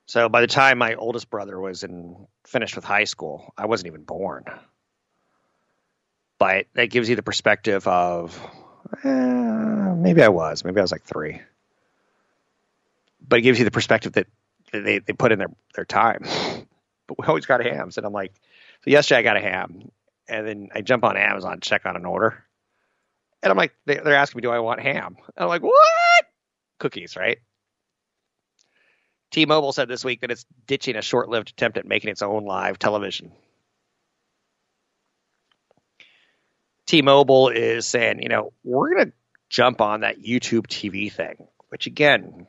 So 0.06 0.28
by 0.28 0.42
the 0.42 0.46
time 0.46 0.78
my 0.78 0.94
oldest 0.94 1.30
brother 1.30 1.58
was 1.58 1.84
in 1.84 2.26
finished 2.44 2.76
with 2.76 2.84
high 2.84 3.04
school, 3.04 3.52
I 3.56 3.66
wasn't 3.66 3.86
even 3.88 4.02
born. 4.02 4.44
But 6.38 6.66
that 6.74 6.90
gives 6.90 7.08
you 7.08 7.16
the 7.16 7.22
perspective 7.22 7.86
of 7.88 8.38
eh, 9.04 9.08
maybe 9.08 10.22
I 10.22 10.28
was, 10.28 10.64
maybe 10.64 10.80
I 10.80 10.82
was 10.82 10.92
like 10.92 11.04
three. 11.04 11.40
But 13.26 13.38
it 13.38 13.42
gives 13.42 13.58
you 13.58 13.64
the 13.64 13.70
perspective 13.70 14.12
that 14.12 14.26
they, 14.72 14.98
they 14.98 15.12
put 15.12 15.32
in 15.32 15.38
their, 15.38 15.50
their 15.74 15.84
time. 15.84 16.22
but 17.06 17.18
we 17.18 17.26
always 17.26 17.46
got 17.46 17.64
hams. 17.64 17.96
And 17.96 18.06
I'm 18.06 18.12
like, 18.12 18.32
so 18.84 18.90
yesterday 18.90 19.20
I 19.20 19.22
got 19.22 19.36
a 19.36 19.40
ham. 19.40 19.90
And 20.28 20.46
then 20.46 20.68
I 20.74 20.80
jump 20.80 21.04
on 21.04 21.16
Amazon, 21.16 21.60
check 21.60 21.84
on 21.86 21.96
an 21.96 22.04
order. 22.04 22.44
And 23.42 23.50
I'm 23.50 23.56
like, 23.56 23.74
they're 23.86 24.14
asking 24.14 24.38
me, 24.38 24.42
do 24.42 24.50
I 24.50 24.60
want 24.60 24.80
ham? 24.80 25.16
And 25.18 25.44
I'm 25.44 25.48
like, 25.48 25.62
what? 25.62 26.24
Cookies, 26.78 27.16
right? 27.16 27.38
T 29.32 29.46
Mobile 29.46 29.72
said 29.72 29.88
this 29.88 30.04
week 30.04 30.20
that 30.20 30.30
it's 30.30 30.46
ditching 30.66 30.94
a 30.94 31.02
short 31.02 31.28
lived 31.28 31.50
attempt 31.50 31.78
at 31.78 31.86
making 31.86 32.10
its 32.10 32.22
own 32.22 32.44
live 32.44 32.78
television. 32.78 33.32
T 36.86 37.02
Mobile 37.02 37.48
is 37.48 37.86
saying, 37.86 38.22
you 38.22 38.28
know, 38.28 38.52
we're 38.62 38.94
going 38.94 39.06
to 39.06 39.12
jump 39.48 39.80
on 39.80 40.00
that 40.00 40.20
YouTube 40.20 40.66
TV 40.66 41.10
thing, 41.10 41.48
which 41.70 41.86
again, 41.86 42.46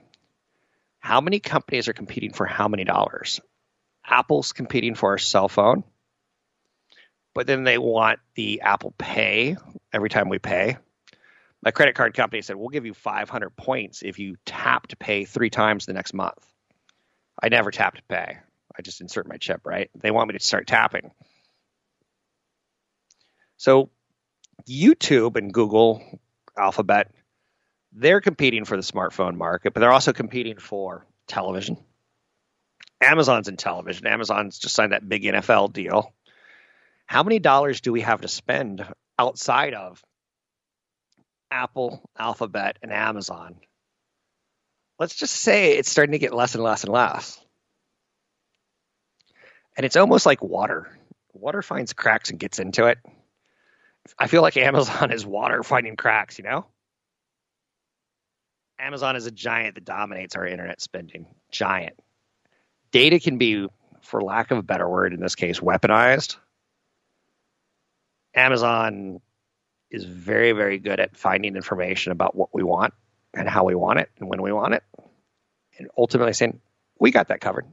how 1.04 1.22
many 1.22 1.40
companies 1.40 1.88
are 1.88 1.94
competing 1.94 2.34
for 2.34 2.46
how 2.46 2.68
many 2.68 2.84
dollars? 2.84 3.40
Apple's 4.06 4.54
competing 4.54 4.96
for 4.96 5.14
a 5.14 5.20
cell 5.20 5.48
phone 5.48 5.84
but 7.34 7.48
then 7.48 7.64
they 7.64 7.78
want 7.78 8.20
the 8.36 8.62
Apple 8.62 8.94
Pay 8.98 9.58
every 9.92 10.10
time 10.10 10.30
we 10.30 10.40
pay. 10.40 10.78
My 11.64 11.72
credit 11.72 11.96
card 11.96 12.14
company 12.14 12.42
said, 12.42 12.56
We'll 12.56 12.70
give 12.70 12.86
you 12.86 12.94
500 12.94 13.56
points 13.56 14.02
if 14.04 14.20
you 14.20 14.36
tap 14.46 14.88
to 14.88 14.98
pay 14.98 15.26
three 15.26 15.50
times 15.50 15.86
the 15.86 15.94
next 15.94 16.14
month. 16.14 16.46
I 17.42 17.50
never 17.50 17.72
tap 17.72 17.96
to 17.96 18.04
pay. 18.04 18.38
I 18.78 18.82
just 18.82 19.02
insert 19.02 19.28
my 19.28 19.38
chip, 19.38 19.62
right? 19.66 19.90
They 19.96 20.12
want 20.12 20.28
me 20.28 20.38
to 20.38 20.44
start 20.44 20.68
tapping. 20.68 21.12
So 23.58 23.90
YouTube 24.68 25.38
and 25.38 25.54
Google, 25.54 26.04
Alphabet, 26.58 27.12
they're 27.96 28.22
competing 28.22 28.66
for 28.66 28.76
the 28.76 28.84
smartphone 28.84 29.36
market, 29.36 29.74
but 29.74 29.80
they're 29.80 29.92
also 29.92 30.14
competing 30.14 30.58
for 30.58 31.06
television. 31.28 31.78
Amazon's 33.02 33.48
in 33.50 33.58
television. 33.58 34.08
Amazon's 34.08 34.60
just 34.60 34.76
signed 34.76 34.94
that 34.94 35.08
big 35.08 35.24
NFL 35.24 35.74
deal 35.74 36.14
how 37.06 37.24
many 37.24 37.40
dollars 37.40 37.82
do 37.82 37.92
we 37.92 38.02
have 38.02 38.22
to 38.22 38.28
spend 38.28 38.86
outside 39.20 39.74
of 39.74 40.04
Apple, 41.52 42.02
Alphabet, 42.18 42.80
and 42.82 42.92
Amazon? 42.92 43.56
Let's 45.00 45.16
just 45.16 45.36
say 45.36 45.78
it's 45.78 45.90
starting 45.90 46.14
to 46.14 46.20
get 46.20 46.34
less 46.34 46.56
and 46.56 46.64
less 46.64 46.84
and 46.84 46.94
less. 46.94 47.40
And 49.76 49.86
it's 49.86 49.96
almost 49.96 50.26
like 50.26 50.44
water. 50.44 50.88
Water 51.34 51.62
finds 51.62 51.94
cracks 51.94 52.30
and 52.30 52.40
gets 52.40 52.60
into 52.60 52.86
it. 52.86 53.00
I 54.18 54.28
feel 54.28 54.42
like 54.42 54.58
Amazon 54.58 55.12
is 55.14 55.26
water 55.26 55.64
finding 55.64 55.96
cracks, 55.96 56.38
you 56.38 56.44
know? 56.44 56.66
Amazon 58.84 59.16
is 59.16 59.26
a 59.26 59.32
giant 59.32 59.76
that 59.76 59.86
dominates 59.86 60.36
our 60.36 60.46
internet 60.46 60.82
spending. 60.82 61.26
Giant. 61.52 61.96
Data 62.92 63.20
can 63.20 63.38
be, 63.38 63.68
for 64.02 64.22
lack 64.22 64.52
of 64.52 64.58
a 64.58 64.64
better 64.64 64.88
word 64.88 65.14
in 65.14 65.22
this 65.22 65.36
case, 65.36 65.60
weaponized 65.60 66.36
Amazon 68.36 69.22
is 69.92 70.06
very, 70.06 70.54
very 70.54 70.80
good 70.80 71.00
at 71.00 71.16
finding 71.16 71.56
information 71.56 72.12
about 72.12 72.36
what 72.36 72.50
we 72.54 72.64
want 72.64 72.94
and 73.34 73.48
how 73.48 73.64
we 73.64 73.76
want 73.76 74.00
it 74.00 74.10
and 74.20 74.28
when 74.28 74.42
we 74.42 74.52
want 74.52 74.74
it, 74.74 74.84
and 75.78 75.88
ultimately 75.98 76.34
saying, 76.34 76.60
we 77.00 77.12
got 77.12 77.28
that 77.28 77.42
covered. 77.42 77.66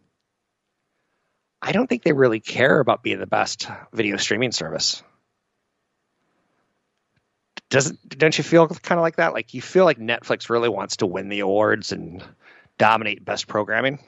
I 1.62 1.72
don't 1.72 1.86
think 1.86 2.02
they 2.02 2.12
really 2.12 2.40
care 2.40 2.80
about 2.80 3.02
being 3.02 3.20
the 3.20 3.26
best 3.26 3.68
video 3.92 4.16
streaming 4.16 4.52
service. 4.52 5.02
Does 7.70 7.90
don't 7.90 8.36
you 8.36 8.44
feel 8.44 8.68
kind 8.68 8.98
of 8.98 9.02
like 9.02 9.16
that? 9.16 9.32
Like 9.32 9.54
you 9.54 9.62
feel 9.62 9.84
like 9.84 9.98
Netflix 9.98 10.50
really 10.50 10.68
wants 10.68 10.98
to 10.98 11.06
win 11.06 11.28
the 11.28 11.40
awards 11.40 11.92
and 11.92 12.22
dominate 12.78 13.24
best 13.24 13.46
programming, 13.46 13.98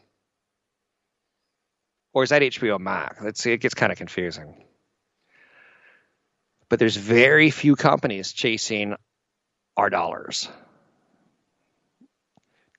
or 2.12 2.24
is 2.24 2.30
that 2.30 2.42
HBO 2.42 2.78
Max? 2.78 3.22
Let's 3.22 3.40
see. 3.40 3.52
It 3.52 3.58
gets 3.60 3.74
kind 3.74 3.92
of 3.92 3.98
confusing 3.98 4.54
but 6.72 6.78
there's 6.78 6.96
very 6.96 7.50
few 7.50 7.76
companies 7.76 8.32
chasing 8.32 8.96
our 9.76 9.90
dollars. 9.90 10.48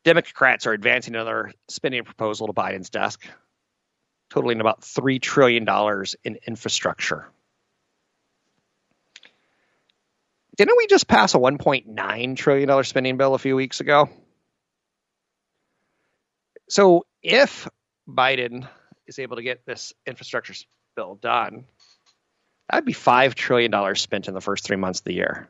Democrats 0.03 0.65
are 0.65 0.73
advancing 0.73 1.13
another 1.13 1.51
spending 1.69 2.03
proposal 2.03 2.47
to 2.47 2.53
Biden's 2.53 2.89
desk, 2.89 3.23
totaling 4.31 4.61
about 4.61 4.81
$3 4.81 5.21
trillion 5.21 5.67
in 6.23 6.39
infrastructure. 6.47 7.27
Didn't 10.55 10.77
we 10.77 10.87
just 10.87 11.07
pass 11.07 11.33
a 11.33 11.39
$1.9 11.39 12.37
trillion 12.37 12.83
spending 12.83 13.17
bill 13.17 13.33
a 13.33 13.39
few 13.39 13.55
weeks 13.55 13.79
ago? 13.79 14.09
So 16.69 17.05
if 17.21 17.67
Biden 18.07 18.67
is 19.07 19.19
able 19.19 19.37
to 19.37 19.41
get 19.41 19.65
this 19.65 19.93
infrastructure 20.05 20.53
bill 20.95 21.15
done, 21.15 21.65
that'd 22.69 22.85
be 22.85 22.93
$5 22.93 23.33
trillion 23.33 23.95
spent 23.95 24.27
in 24.27 24.33
the 24.33 24.41
first 24.41 24.63
three 24.63 24.77
months 24.77 24.99
of 24.99 25.05
the 25.05 25.13
year. 25.13 25.49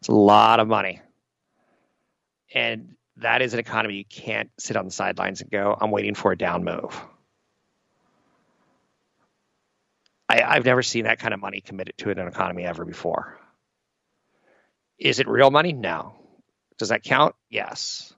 It's 0.00 0.08
a 0.08 0.14
lot 0.14 0.60
of 0.60 0.68
money. 0.68 1.00
And 2.54 2.96
that 3.18 3.42
is 3.42 3.52
an 3.52 3.60
economy 3.60 3.96
you 3.96 4.04
can't 4.04 4.50
sit 4.58 4.76
on 4.76 4.86
the 4.86 4.90
sidelines 4.90 5.42
and 5.42 5.50
go, 5.50 5.76
I'm 5.78 5.90
waiting 5.90 6.14
for 6.14 6.32
a 6.32 6.38
down 6.38 6.64
move. 6.64 7.00
I, 10.28 10.42
I've 10.42 10.64
never 10.64 10.82
seen 10.82 11.04
that 11.04 11.18
kind 11.18 11.34
of 11.34 11.40
money 11.40 11.60
committed 11.60 11.96
to 11.98 12.10
an 12.10 12.18
economy 12.18 12.64
ever 12.64 12.84
before. 12.84 13.38
Is 15.02 15.18
it 15.18 15.26
real 15.26 15.50
money? 15.50 15.72
No. 15.72 16.14
Does 16.78 16.90
that 16.90 17.02
count? 17.02 17.34
Yes. 17.50 18.14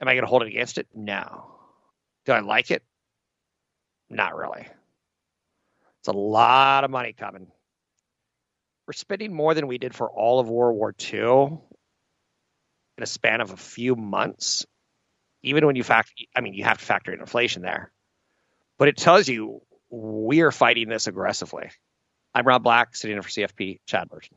Am 0.00 0.08
I 0.08 0.14
going 0.14 0.24
to 0.24 0.28
hold 0.28 0.42
it 0.42 0.48
against 0.48 0.76
it? 0.76 0.88
No. 0.92 1.46
Do 2.24 2.32
I 2.32 2.40
like 2.40 2.72
it? 2.72 2.82
Not 4.10 4.34
really. 4.34 4.66
It's 6.00 6.08
a 6.08 6.12
lot 6.12 6.82
of 6.82 6.90
money 6.90 7.12
coming. 7.12 7.46
We're 8.88 8.94
spending 8.94 9.32
more 9.32 9.54
than 9.54 9.68
we 9.68 9.78
did 9.78 9.94
for 9.94 10.10
all 10.10 10.40
of 10.40 10.48
World 10.48 10.76
War 10.76 10.92
II 11.12 11.58
in 12.98 13.02
a 13.02 13.06
span 13.06 13.40
of 13.40 13.52
a 13.52 13.56
few 13.56 13.94
months. 13.94 14.66
Even 15.44 15.64
when 15.64 15.76
you 15.76 15.84
factor, 15.84 16.12
I 16.34 16.40
mean, 16.40 16.54
you 16.54 16.64
have 16.64 16.78
to 16.78 16.84
factor 16.84 17.12
in 17.12 17.20
inflation 17.20 17.62
there, 17.62 17.92
but 18.78 18.88
it 18.88 18.96
tells 18.96 19.28
you 19.28 19.62
we 19.90 20.40
are 20.40 20.50
fighting 20.50 20.88
this 20.88 21.06
aggressively. 21.06 21.70
I'm 22.34 22.44
Rob 22.46 22.64
Black, 22.64 22.96
sitting 22.96 23.16
in 23.16 23.22
for 23.22 23.28
CFP 23.28 23.78
Chad 23.86 24.08
Burton. 24.08 24.36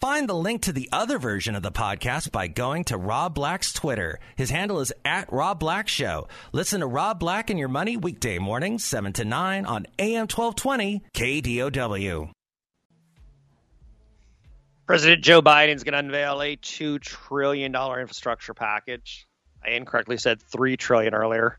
Find 0.00 0.28
the 0.28 0.34
link 0.34 0.62
to 0.62 0.72
the 0.72 0.88
other 0.92 1.18
version 1.18 1.56
of 1.56 1.64
the 1.64 1.72
podcast 1.72 2.30
by 2.30 2.46
going 2.46 2.84
to 2.84 2.96
Rob 2.96 3.34
Black's 3.34 3.72
Twitter. 3.72 4.20
His 4.36 4.48
handle 4.48 4.78
is 4.78 4.92
at 5.04 5.32
Rob 5.32 5.58
Black 5.58 5.88
Show. 5.88 6.28
Listen 6.52 6.80
to 6.80 6.86
Rob 6.86 7.18
Black 7.18 7.50
and 7.50 7.58
Your 7.58 7.66
Money 7.66 7.96
weekday 7.96 8.38
mornings, 8.38 8.84
7 8.84 9.12
to 9.14 9.24
9 9.24 9.66
on 9.66 9.86
AM 9.98 10.28
1220 10.28 11.02
KDOW. 11.12 12.30
President 14.86 15.24
Joe 15.24 15.42
Biden 15.42 15.74
is 15.74 15.82
going 15.82 15.94
to 15.94 15.98
unveil 15.98 16.40
a 16.42 16.56
$2 16.56 17.00
trillion 17.00 17.74
infrastructure 17.74 18.54
package. 18.54 19.26
I 19.66 19.70
incorrectly 19.70 20.16
said 20.16 20.40
3 20.40 20.76
trillion 20.76 21.12
earlier, 21.12 21.58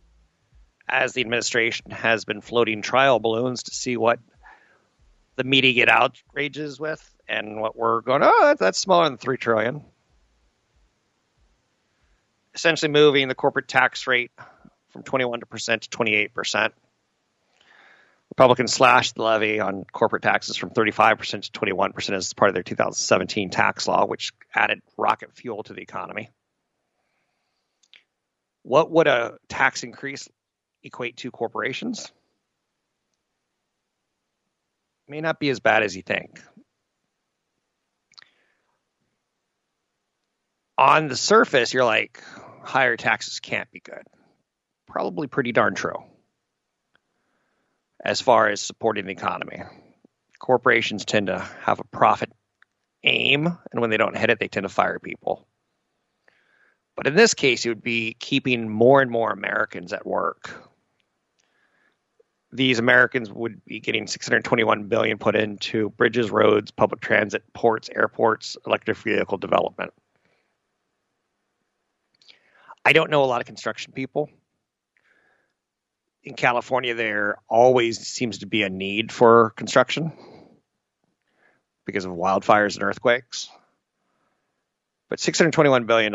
as 0.87 1.11
the 1.11 1.19
administration 1.19 1.91
has 1.91 2.23
been 2.23 2.39
floating 2.39 2.83
trial 2.83 3.19
balloons 3.19 3.63
to 3.63 3.75
see 3.75 3.97
what 3.97 4.19
the 5.35 5.43
media 5.43 5.73
get 5.73 5.89
outrages 5.89 6.79
with 6.79 7.05
and 7.29 7.61
what 7.61 7.77
we're 7.77 8.01
going, 8.01 8.21
oh, 8.23 8.55
that's 8.59 8.79
smaller 8.79 9.05
than 9.05 9.17
three 9.17 9.37
trillion. 9.37 9.83
Essentially, 12.55 12.91
moving 12.91 13.27
the 13.27 13.35
corporate 13.35 13.67
tax 13.67 14.07
rate 14.07 14.31
from 14.89 15.03
21% 15.03 15.39
to 15.81 15.89
28%. 15.89 16.71
Republicans 18.31 18.73
slashed 18.73 19.15
the 19.15 19.23
levy 19.23 19.59
on 19.59 19.85
corporate 19.91 20.23
taxes 20.23 20.55
from 20.55 20.69
35% 20.71 21.51
to 21.51 21.59
21% 21.59 22.13
as 22.13 22.33
part 22.33 22.49
of 22.49 22.53
their 22.53 22.63
2017 22.63 23.49
tax 23.49 23.87
law, 23.87 24.05
which 24.05 24.31
added 24.53 24.81
rocket 24.97 25.33
fuel 25.35 25.63
to 25.63 25.73
the 25.73 25.81
economy. 25.81 26.29
What 28.63 28.91
would 28.91 29.07
a 29.07 29.37
tax 29.47 29.83
increase 29.83 30.27
equate 30.83 31.17
to 31.17 31.31
corporations? 31.31 32.11
May 35.07 35.21
not 35.21 35.39
be 35.39 35.49
as 35.49 35.59
bad 35.59 35.83
as 35.83 35.95
you 35.95 36.03
think. 36.03 36.39
On 40.79 41.09
the 41.09 41.15
surface, 41.15 41.73
you're 41.73 41.83
like, 41.83 42.23
higher 42.63 42.95
taxes 42.95 43.41
can't 43.41 43.69
be 43.69 43.81
good. 43.81 44.03
Probably 44.87 45.27
pretty 45.27 45.51
darn 45.51 45.75
true 45.75 46.01
as 48.03 48.21
far 48.21 48.47
as 48.47 48.61
supporting 48.61 49.05
the 49.05 49.11
economy. 49.11 49.61
Corporations 50.39 51.03
tend 51.03 51.27
to 51.27 51.37
have 51.37 51.81
a 51.81 51.83
profit 51.83 52.31
aim, 53.03 53.45
and 53.45 53.81
when 53.81 53.89
they 53.89 53.97
don't 53.97 54.15
hit 54.15 54.29
it, 54.29 54.39
they 54.39 54.47
tend 54.47 54.63
to 54.63 54.69
fire 54.69 54.99
people. 54.99 55.45
But 56.95 57.07
in 57.07 57.15
this 57.15 57.33
case, 57.33 57.65
it 57.65 57.69
would 57.69 57.83
be 57.83 58.15
keeping 58.17 58.69
more 58.69 59.01
and 59.01 59.11
more 59.11 59.31
Americans 59.31 59.91
at 59.91 60.05
work. 60.05 60.49
These 62.53 62.79
Americans 62.79 63.29
would 63.29 63.63
be 63.65 63.81
getting 63.81 64.07
621 64.07 64.85
billion 64.85 65.17
put 65.17 65.35
into 65.35 65.89
bridges, 65.89 66.31
roads, 66.31 66.71
public 66.71 67.01
transit, 67.01 67.43
ports, 67.51 67.89
airports, 67.93 68.55
electric 68.65 68.97
vehicle 68.97 69.37
development. 69.37 69.91
I 72.85 72.93
don't 72.93 73.09
know 73.09 73.23
a 73.23 73.25
lot 73.25 73.41
of 73.41 73.47
construction 73.47 73.93
people. 73.93 74.29
In 76.23 76.35
California, 76.35 76.95
there 76.95 77.37
always 77.47 77.99
seems 78.05 78.39
to 78.39 78.45
be 78.45 78.63
a 78.63 78.69
need 78.69 79.11
for 79.11 79.51
construction 79.51 80.11
because 81.85 82.05
of 82.05 82.11
wildfires 82.11 82.75
and 82.75 82.83
earthquakes. 82.83 83.49
But 85.09 85.19
$621 85.19 85.87
billion 85.87 86.13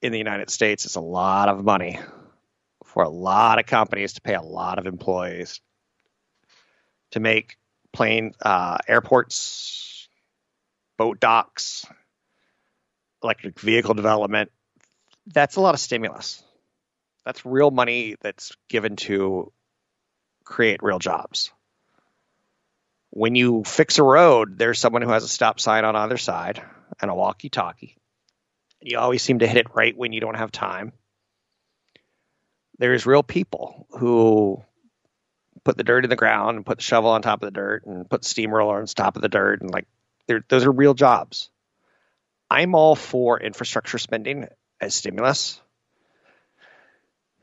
in 0.00 0.12
the 0.12 0.18
United 0.18 0.50
States 0.50 0.86
is 0.86 0.96
a 0.96 1.00
lot 1.00 1.48
of 1.48 1.62
money 1.62 1.98
for 2.84 3.02
a 3.02 3.08
lot 3.08 3.58
of 3.58 3.66
companies 3.66 4.14
to 4.14 4.20
pay 4.22 4.34
a 4.34 4.42
lot 4.42 4.78
of 4.78 4.86
employees 4.86 5.60
to 7.10 7.20
make 7.20 7.56
plane 7.92 8.32
uh, 8.42 8.78
airports, 8.88 10.08
boat 10.96 11.20
docks, 11.20 11.84
electric 13.22 13.60
vehicle 13.60 13.94
development, 13.94 14.50
that's 15.26 15.56
a 15.56 15.60
lot 15.60 15.74
of 15.74 15.80
stimulus. 15.80 16.42
That's 17.24 17.46
real 17.46 17.70
money 17.70 18.16
that's 18.20 18.52
given 18.68 18.96
to 18.96 19.52
create 20.44 20.82
real 20.82 20.98
jobs. 20.98 21.50
When 23.10 23.34
you 23.34 23.64
fix 23.64 23.98
a 23.98 24.02
road, 24.02 24.58
there's 24.58 24.78
someone 24.78 25.02
who 25.02 25.10
has 25.10 25.24
a 25.24 25.28
stop 25.28 25.60
sign 25.60 25.84
on 25.84 25.96
either 25.96 26.18
side 26.18 26.62
and 27.00 27.10
a 27.10 27.14
walkie 27.14 27.48
talkie. 27.48 27.96
You 28.80 28.98
always 28.98 29.22
seem 29.22 29.38
to 29.38 29.46
hit 29.46 29.56
it 29.56 29.74
right 29.74 29.96
when 29.96 30.12
you 30.12 30.20
don't 30.20 30.36
have 30.36 30.52
time. 30.52 30.92
There's 32.78 33.06
real 33.06 33.22
people 33.22 33.86
who 33.90 34.62
put 35.64 35.78
the 35.78 35.84
dirt 35.84 36.04
in 36.04 36.10
the 36.10 36.16
ground 36.16 36.56
and 36.56 36.66
put 36.66 36.78
the 36.78 36.84
shovel 36.84 37.10
on 37.10 37.22
top 37.22 37.42
of 37.42 37.46
the 37.46 37.58
dirt 37.58 37.86
and 37.86 38.10
put 38.10 38.22
the 38.22 38.28
steamroller 38.28 38.78
on 38.78 38.86
top 38.86 39.16
of 39.16 39.22
the 39.22 39.28
dirt 39.28 39.62
and 39.62 39.70
like 39.70 39.86
those 40.48 40.66
are 40.66 40.72
real 40.72 40.94
jobs. 40.94 41.50
I'm 42.50 42.74
all 42.74 42.94
for 42.94 43.40
infrastructure 43.40 43.98
spending 43.98 44.48
as 44.84 44.94
stimulus. 44.94 45.60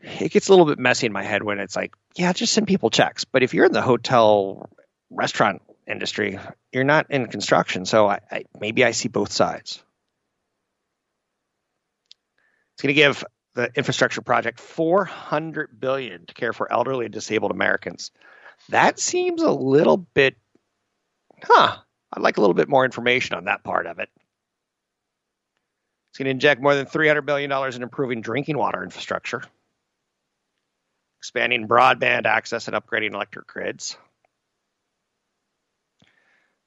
It 0.02 0.32
gets 0.32 0.48
a 0.48 0.52
little 0.52 0.66
bit 0.66 0.80
messy 0.80 1.06
in 1.06 1.14
my 1.14 1.24
head 1.24 1.44
when 1.44 1.60
it's 1.60 1.76
like, 1.76 1.94
yeah, 2.16 2.34
just 2.34 2.54
send 2.54 2.68
people 2.68 2.90
checks. 2.90 3.24
But 3.24 3.44
if 3.44 3.54
you're 3.54 3.66
in 3.66 3.72
the 3.72 3.82
hotel 3.82 4.70
restaurant 5.10 5.62
industry, 5.88 6.40
you're 6.72 6.84
not 6.84 7.08
in 7.12 7.28
construction. 7.28 7.86
So 7.86 8.08
I, 8.08 8.20
I, 8.32 8.44
maybe 8.60 8.84
I 8.84 8.92
see 8.92 9.10
both 9.10 9.32
sides. 9.32 9.84
It's 12.74 12.82
going 12.82 12.96
to 12.96 13.02
give 13.02 13.24
the 13.54 13.70
infrastructure 13.76 14.22
project 14.22 14.60
400 14.60 15.80
billion 15.80 16.26
to 16.26 16.34
care 16.34 16.54
for 16.54 16.72
elderly 16.72 17.06
and 17.06 17.14
disabled 17.14 17.52
Americans. 17.52 18.12
That 18.70 19.00
seems 19.00 19.42
a 19.42 19.52
little 19.52 19.98
bit, 19.98 20.38
huh? 21.44 21.78
I'd 22.14 22.22
like 22.22 22.38
a 22.38 22.42
little 22.42 22.54
bit 22.54 22.70
more 22.70 22.86
information 22.86 23.36
on 23.36 23.46
that 23.46 23.64
part 23.64 23.86
of 23.86 24.00
it. 24.00 24.10
It's 26.12 26.17
going 26.17 26.26
to 26.26 26.32
inject 26.32 26.62
more 26.62 26.76
than 26.76 26.88
$300 26.88 27.26
billion 27.26 27.50
in 27.74 27.84
improving 27.84 28.19
drinking 28.19 28.58
water 28.58 28.84
infrastructure, 28.84 29.41
expanding 31.19 31.69
broadband 31.69 32.26
access 32.26 32.67
and 32.67 32.76
upgrading 32.76 33.13
electric 33.13 33.47
grids. 33.47 33.97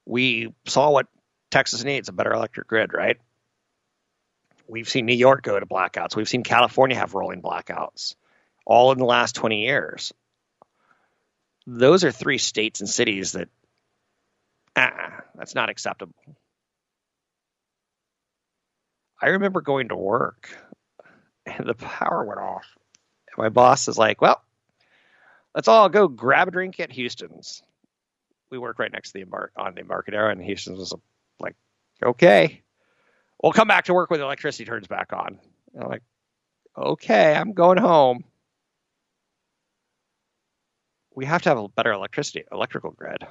We 0.03 0.51
saw 0.65 0.89
what 0.89 1.05
Texas 1.51 1.83
needs 1.83 2.09
a 2.09 2.11
better 2.11 2.33
electric 2.33 2.67
grid, 2.67 2.91
right? 2.91 3.17
We've 4.67 4.89
seen 4.89 5.05
New 5.05 5.13
York 5.13 5.43
go 5.43 5.59
to 5.59 5.65
blackouts. 5.67 6.15
We've 6.15 6.27
seen 6.27 6.41
California 6.41 6.97
have 6.97 7.13
rolling 7.13 7.43
blackouts, 7.43 8.15
all 8.65 8.91
in 8.93 8.97
the 8.97 9.05
last 9.05 9.35
20 9.35 9.61
years. 9.61 10.11
Those 11.67 12.03
are 12.03 12.11
three 12.11 12.39
states 12.39 12.79
and 12.79 12.89
cities 12.89 13.33
that, 13.33 13.49
uh, 14.75 14.89
that's 15.35 15.53
not 15.53 15.69
acceptable. 15.69 16.15
I 19.25 19.29
remember 19.29 19.61
going 19.61 19.87
to 19.87 19.95
work 19.95 20.55
and 21.47 21.67
the 21.67 21.73
power 21.73 22.23
went 22.23 22.39
off. 22.39 22.67
And 23.27 23.37
my 23.39 23.49
boss 23.49 23.87
is 23.87 23.97
like, 23.97 24.21
well, 24.21 24.39
let's 25.55 25.67
all 25.67 25.89
go 25.89 26.07
grab 26.07 26.47
a 26.47 26.51
drink 26.51 26.79
at 26.79 26.91
Houston's. 26.91 27.63
We 28.51 28.59
work 28.59 28.77
right 28.77 28.91
next 28.91 29.09
to 29.09 29.13
the 29.13 29.21
embark 29.21 29.51
on 29.57 29.73
the 29.73 29.81
Embarcadero, 29.81 30.29
and 30.29 30.39
Houston's 30.43 30.77
was 30.77 30.93
like, 31.39 31.55
okay, 32.03 32.61
we'll 33.41 33.51
come 33.51 33.67
back 33.67 33.85
to 33.85 33.95
work 33.95 34.11
when 34.11 34.19
the 34.19 34.27
electricity 34.27 34.65
turns 34.65 34.85
back 34.85 35.11
on. 35.11 35.39
And 35.73 35.83
I'm 35.83 35.89
like, 35.89 36.03
okay, 36.77 37.33
I'm 37.33 37.53
going 37.53 37.79
home. 37.79 38.25
We 41.15 41.25
have 41.25 41.41
to 41.41 41.49
have 41.49 41.57
a 41.57 41.67
better 41.67 41.93
electricity, 41.93 42.43
electrical 42.51 42.91
grid 42.91 43.25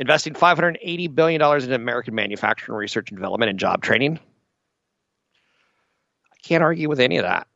investing 0.00 0.32
$580 0.32 1.14
billion 1.14 1.62
in 1.62 1.72
American 1.72 2.14
manufacturing, 2.14 2.76
research 2.76 3.10
and 3.10 3.18
development, 3.18 3.50
and 3.50 3.58
job 3.58 3.82
training. 3.82 4.18
I 6.32 6.36
can't 6.42 6.62
argue 6.62 6.88
with 6.88 7.00
any 7.00 7.18
of 7.18 7.24
that. 7.24 7.46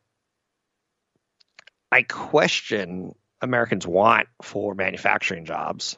I 1.91 2.03
question 2.03 3.15
Americans 3.41 3.87
want 3.87 4.27
for 4.43 4.75
manufacturing 4.75 5.45
jobs. 5.45 5.97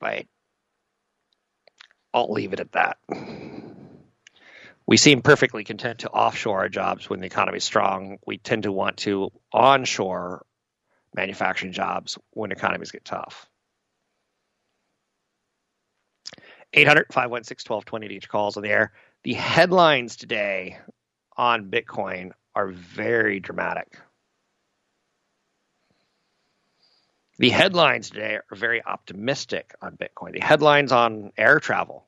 But 0.00 0.24
I'll 2.14 2.32
leave 2.32 2.54
it 2.54 2.60
at 2.60 2.72
that. 2.72 2.96
We 4.86 4.96
seem 4.96 5.22
perfectly 5.22 5.64
content 5.64 6.00
to 6.00 6.10
offshore 6.10 6.60
our 6.60 6.68
jobs 6.68 7.08
when 7.10 7.20
the 7.20 7.26
economy 7.26 7.58
is 7.58 7.64
strong. 7.64 8.18
We 8.26 8.38
tend 8.38 8.62
to 8.62 8.72
want 8.72 8.98
to 8.98 9.32
onshore 9.52 10.44
manufacturing 11.14 11.72
jobs 11.72 12.18
when 12.30 12.52
economies 12.52 12.90
get 12.90 13.04
tough. 13.04 13.48
800 16.72 17.06
516 17.12 17.72
1220 17.72 18.08
to 18.08 18.14
each 18.14 18.28
calls 18.28 18.56
on 18.56 18.62
the 18.62 18.70
air. 18.70 18.92
The 19.22 19.34
headlines 19.34 20.16
today 20.16 20.78
on 21.36 21.70
Bitcoin 21.70 22.32
are 22.54 22.68
very 22.68 23.40
dramatic. 23.40 23.96
The 27.38 27.50
headlines 27.50 28.10
today 28.10 28.38
are 28.50 28.56
very 28.56 28.84
optimistic 28.84 29.74
on 29.80 29.96
Bitcoin. 29.96 30.32
The 30.32 30.44
headlines 30.44 30.92
on 30.92 31.32
air 31.36 31.58
travel 31.58 32.06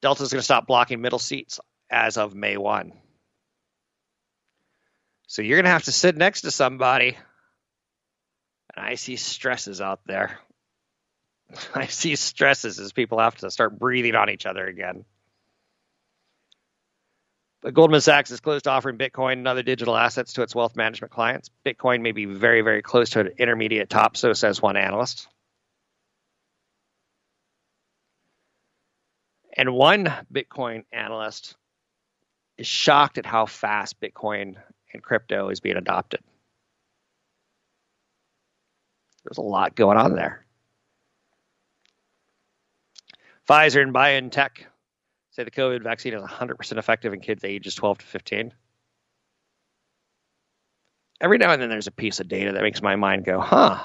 Delta 0.00 0.22
is 0.22 0.32
going 0.32 0.40
to 0.40 0.44
stop 0.44 0.66
blocking 0.66 1.00
middle 1.00 1.18
seats 1.18 1.58
as 1.90 2.16
of 2.16 2.34
May 2.34 2.56
1. 2.56 2.92
So 5.26 5.42
you're 5.42 5.56
going 5.56 5.64
to 5.64 5.70
have 5.70 5.84
to 5.84 5.92
sit 5.92 6.16
next 6.16 6.42
to 6.42 6.50
somebody. 6.50 7.16
I 8.78 8.94
see 8.94 9.16
stresses 9.16 9.80
out 9.80 10.00
there. 10.06 10.38
I 11.74 11.86
see 11.86 12.16
stresses 12.16 12.78
as 12.78 12.92
people 12.92 13.18
have 13.18 13.36
to 13.36 13.50
start 13.50 13.78
breathing 13.78 14.14
on 14.14 14.30
each 14.30 14.46
other 14.46 14.66
again. 14.66 15.04
But 17.60 17.74
Goldman 17.74 18.00
Sachs 18.00 18.30
is 18.30 18.40
close 18.40 18.62
to 18.62 18.70
offering 18.70 18.98
Bitcoin 18.98 19.32
and 19.32 19.48
other 19.48 19.64
digital 19.64 19.96
assets 19.96 20.34
to 20.34 20.42
its 20.42 20.54
wealth 20.54 20.76
management 20.76 21.12
clients. 21.12 21.50
Bitcoin 21.66 22.02
may 22.02 22.12
be 22.12 22.24
very, 22.24 22.60
very 22.60 22.82
close 22.82 23.10
to 23.10 23.20
an 23.20 23.30
intermediate 23.36 23.90
top, 23.90 24.16
so 24.16 24.32
says 24.32 24.62
one 24.62 24.76
analyst. 24.76 25.26
And 29.56 29.74
one 29.74 30.04
Bitcoin 30.32 30.84
analyst 30.92 31.56
is 32.58 32.68
shocked 32.68 33.18
at 33.18 33.26
how 33.26 33.46
fast 33.46 34.00
Bitcoin 34.00 34.54
and 34.92 35.02
crypto 35.02 35.48
is 35.48 35.58
being 35.58 35.76
adopted. 35.76 36.20
There's 39.28 39.38
a 39.38 39.42
lot 39.42 39.76
going 39.76 39.98
on 39.98 40.14
there. 40.14 40.46
Pfizer 43.46 43.82
and 43.82 43.92
BioNTech 43.92 44.64
say 45.32 45.44
the 45.44 45.50
COVID 45.50 45.82
vaccine 45.82 46.14
is 46.14 46.22
100% 46.22 46.78
effective 46.78 47.12
in 47.12 47.20
kids 47.20 47.44
ages 47.44 47.74
12 47.74 47.98
to 47.98 48.06
15. 48.06 48.54
Every 51.20 51.36
now 51.36 51.52
and 51.52 51.60
then 51.60 51.68
there's 51.68 51.88
a 51.88 51.92
piece 51.92 52.20
of 52.20 52.28
data 52.28 52.52
that 52.52 52.62
makes 52.62 52.80
my 52.80 52.96
mind 52.96 53.26
go, 53.26 53.38
huh, 53.38 53.78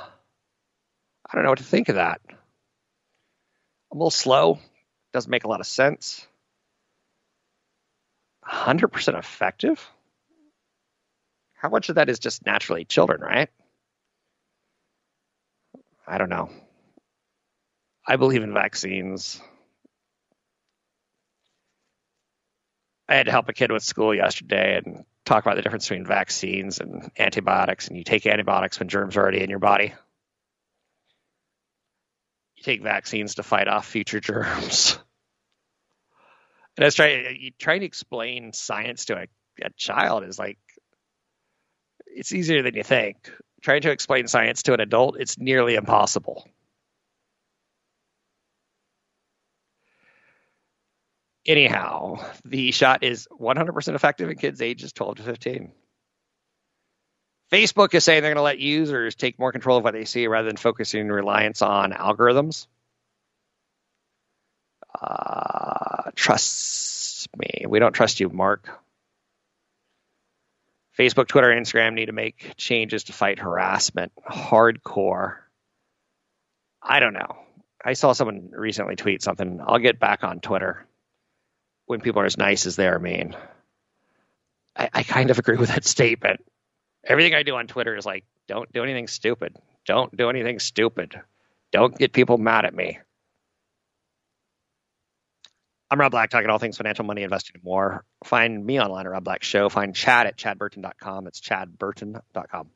I 1.29 1.35
don't 1.35 1.43
know 1.43 1.49
what 1.49 1.57
to 1.57 1.65
think 1.65 1.89
of 1.89 1.95
that. 1.95 2.21
I'm 2.29 2.37
A 3.91 3.95
little 3.95 4.11
slow, 4.11 4.59
doesn't 5.11 5.29
make 5.29 5.43
a 5.43 5.49
lot 5.49 5.59
of 5.59 5.67
sense. 5.67 6.25
100% 8.47 9.19
effective? 9.19 9.85
How 11.53 11.69
much 11.69 11.89
of 11.89 11.95
that 11.95 12.09
is 12.09 12.19
just 12.19 12.45
naturally 12.45 12.85
children, 12.85 13.19
right? 13.19 13.49
I 16.07 16.17
don't 16.17 16.29
know. 16.29 16.49
I 18.05 18.17
believe 18.17 18.43
in 18.43 18.53
vaccines. 18.53 19.41
I 23.07 23.15
had 23.15 23.27
to 23.27 23.31
help 23.31 23.47
a 23.49 23.53
kid 23.53 23.71
with 23.71 23.83
school 23.83 24.13
yesterday 24.13 24.81
and 24.83 25.05
talk 25.25 25.45
about 25.45 25.55
the 25.55 25.61
difference 25.61 25.87
between 25.87 26.05
vaccines 26.05 26.79
and 26.79 27.11
antibiotics. 27.17 27.87
And 27.87 27.97
you 27.97 28.03
take 28.03 28.25
antibiotics 28.25 28.79
when 28.79 28.89
germs 28.89 29.15
are 29.15 29.21
already 29.21 29.41
in 29.41 29.49
your 29.49 29.59
body. 29.59 29.93
You 32.55 32.63
take 32.63 32.81
vaccines 32.81 33.35
to 33.35 33.43
fight 33.43 33.67
off 33.67 33.87
future 33.87 34.19
germs. 34.21 34.97
And 36.75 36.83
I 36.83 36.87
was 36.87 36.95
trying, 36.95 37.51
trying 37.59 37.81
to 37.81 37.85
explain 37.85 38.51
science 38.51 39.05
to 39.05 39.15
a, 39.15 39.27
a 39.61 39.69
child 39.77 40.23
is 40.23 40.39
like, 40.39 40.57
it's 42.07 42.33
easier 42.33 42.61
than 42.61 42.75
you 42.75 42.83
think. 42.83 43.31
Trying 43.63 43.81
to 43.83 43.91
explain 43.91 44.27
science 44.27 44.63
to 44.63 44.73
an 44.73 44.81
adult, 44.81 45.15
it's 45.19 45.37
nearly 45.37 45.75
impossible. 45.75 46.45
Anyhow, 51.45 52.25
the 52.45 52.71
shot 52.71 53.03
is 53.03 53.27
100% 53.31 53.95
effective 53.95 54.29
in 54.29 54.37
kids 54.37 54.61
ages 54.61 54.91
12 54.93 55.15
to 55.15 55.23
15. 55.23 55.71
Facebook 57.51 57.93
is 57.93 58.03
saying 58.03 58.21
they're 58.21 58.31
going 58.31 58.37
to 58.37 58.41
let 58.41 58.59
users 58.59 59.15
take 59.15 59.39
more 59.39 59.51
control 59.51 59.77
of 59.77 59.83
what 59.83 59.93
they 59.93 60.05
see 60.05 60.27
rather 60.27 60.47
than 60.47 60.57
focusing 60.57 61.07
reliance 61.07 61.61
on 61.61 61.91
algorithms. 61.93 62.67
Uh, 64.99 66.11
trust 66.15 67.29
me. 67.37 67.65
We 67.67 67.79
don't 67.79 67.93
trust 67.93 68.19
you, 68.19 68.29
Mark. 68.29 68.69
Facebook, 70.97 71.27
Twitter, 71.27 71.49
and 71.49 71.65
Instagram 71.65 71.93
need 71.93 72.05
to 72.07 72.11
make 72.11 72.53
changes 72.55 73.05
to 73.05 73.13
fight 73.13 73.39
harassment. 73.39 74.11
Hardcore. 74.29 75.37
I 76.81 76.99
don't 76.99 77.13
know. 77.13 77.37
I 77.83 77.93
saw 77.93 78.13
someone 78.13 78.49
recently 78.51 78.95
tweet 78.95 79.21
something. 79.21 79.59
I'll 79.65 79.79
get 79.79 79.99
back 79.99 80.23
on 80.23 80.39
Twitter 80.39 80.85
when 81.85 82.01
people 82.01 82.21
are 82.21 82.25
as 82.25 82.37
nice 82.37 82.65
as 82.65 82.75
they 82.75 82.87
are 82.87 82.99
mean. 82.99 83.35
I, 84.75 84.89
I 84.93 85.03
kind 85.03 85.31
of 85.31 85.39
agree 85.39 85.57
with 85.57 85.69
that 85.69 85.85
statement. 85.85 86.43
Everything 87.05 87.33
I 87.33 87.43
do 87.43 87.55
on 87.55 87.67
Twitter 87.67 87.95
is 87.95 88.05
like, 88.05 88.23
don't 88.47 88.71
do 88.71 88.83
anything 88.83 89.07
stupid. 89.07 89.57
Don't 89.85 90.15
do 90.15 90.29
anything 90.29 90.59
stupid. 90.59 91.19
Don't 91.71 91.97
get 91.97 92.13
people 92.13 92.37
mad 92.37 92.65
at 92.65 92.73
me. 92.73 92.99
I'm 95.93 95.99
Rob 95.99 96.11
Black, 96.11 96.31
talking 96.31 96.49
all 96.49 96.57
things 96.57 96.75
financial, 96.75 97.05
money, 97.05 97.21
investing, 97.21 97.51
and 97.53 97.63
more. 97.63 98.03
Find 98.23 98.65
me 98.65 98.81
online 98.81 99.05
at 99.05 99.11
Rob 99.11 99.23
Black 99.23 99.43
Show. 99.43 99.69
Find 99.69 99.93
Chad 99.93 100.25
at 100.25 100.37
chadburton.com. 100.37 101.27
It's 101.27 101.39
chadburton.com. 101.39 102.69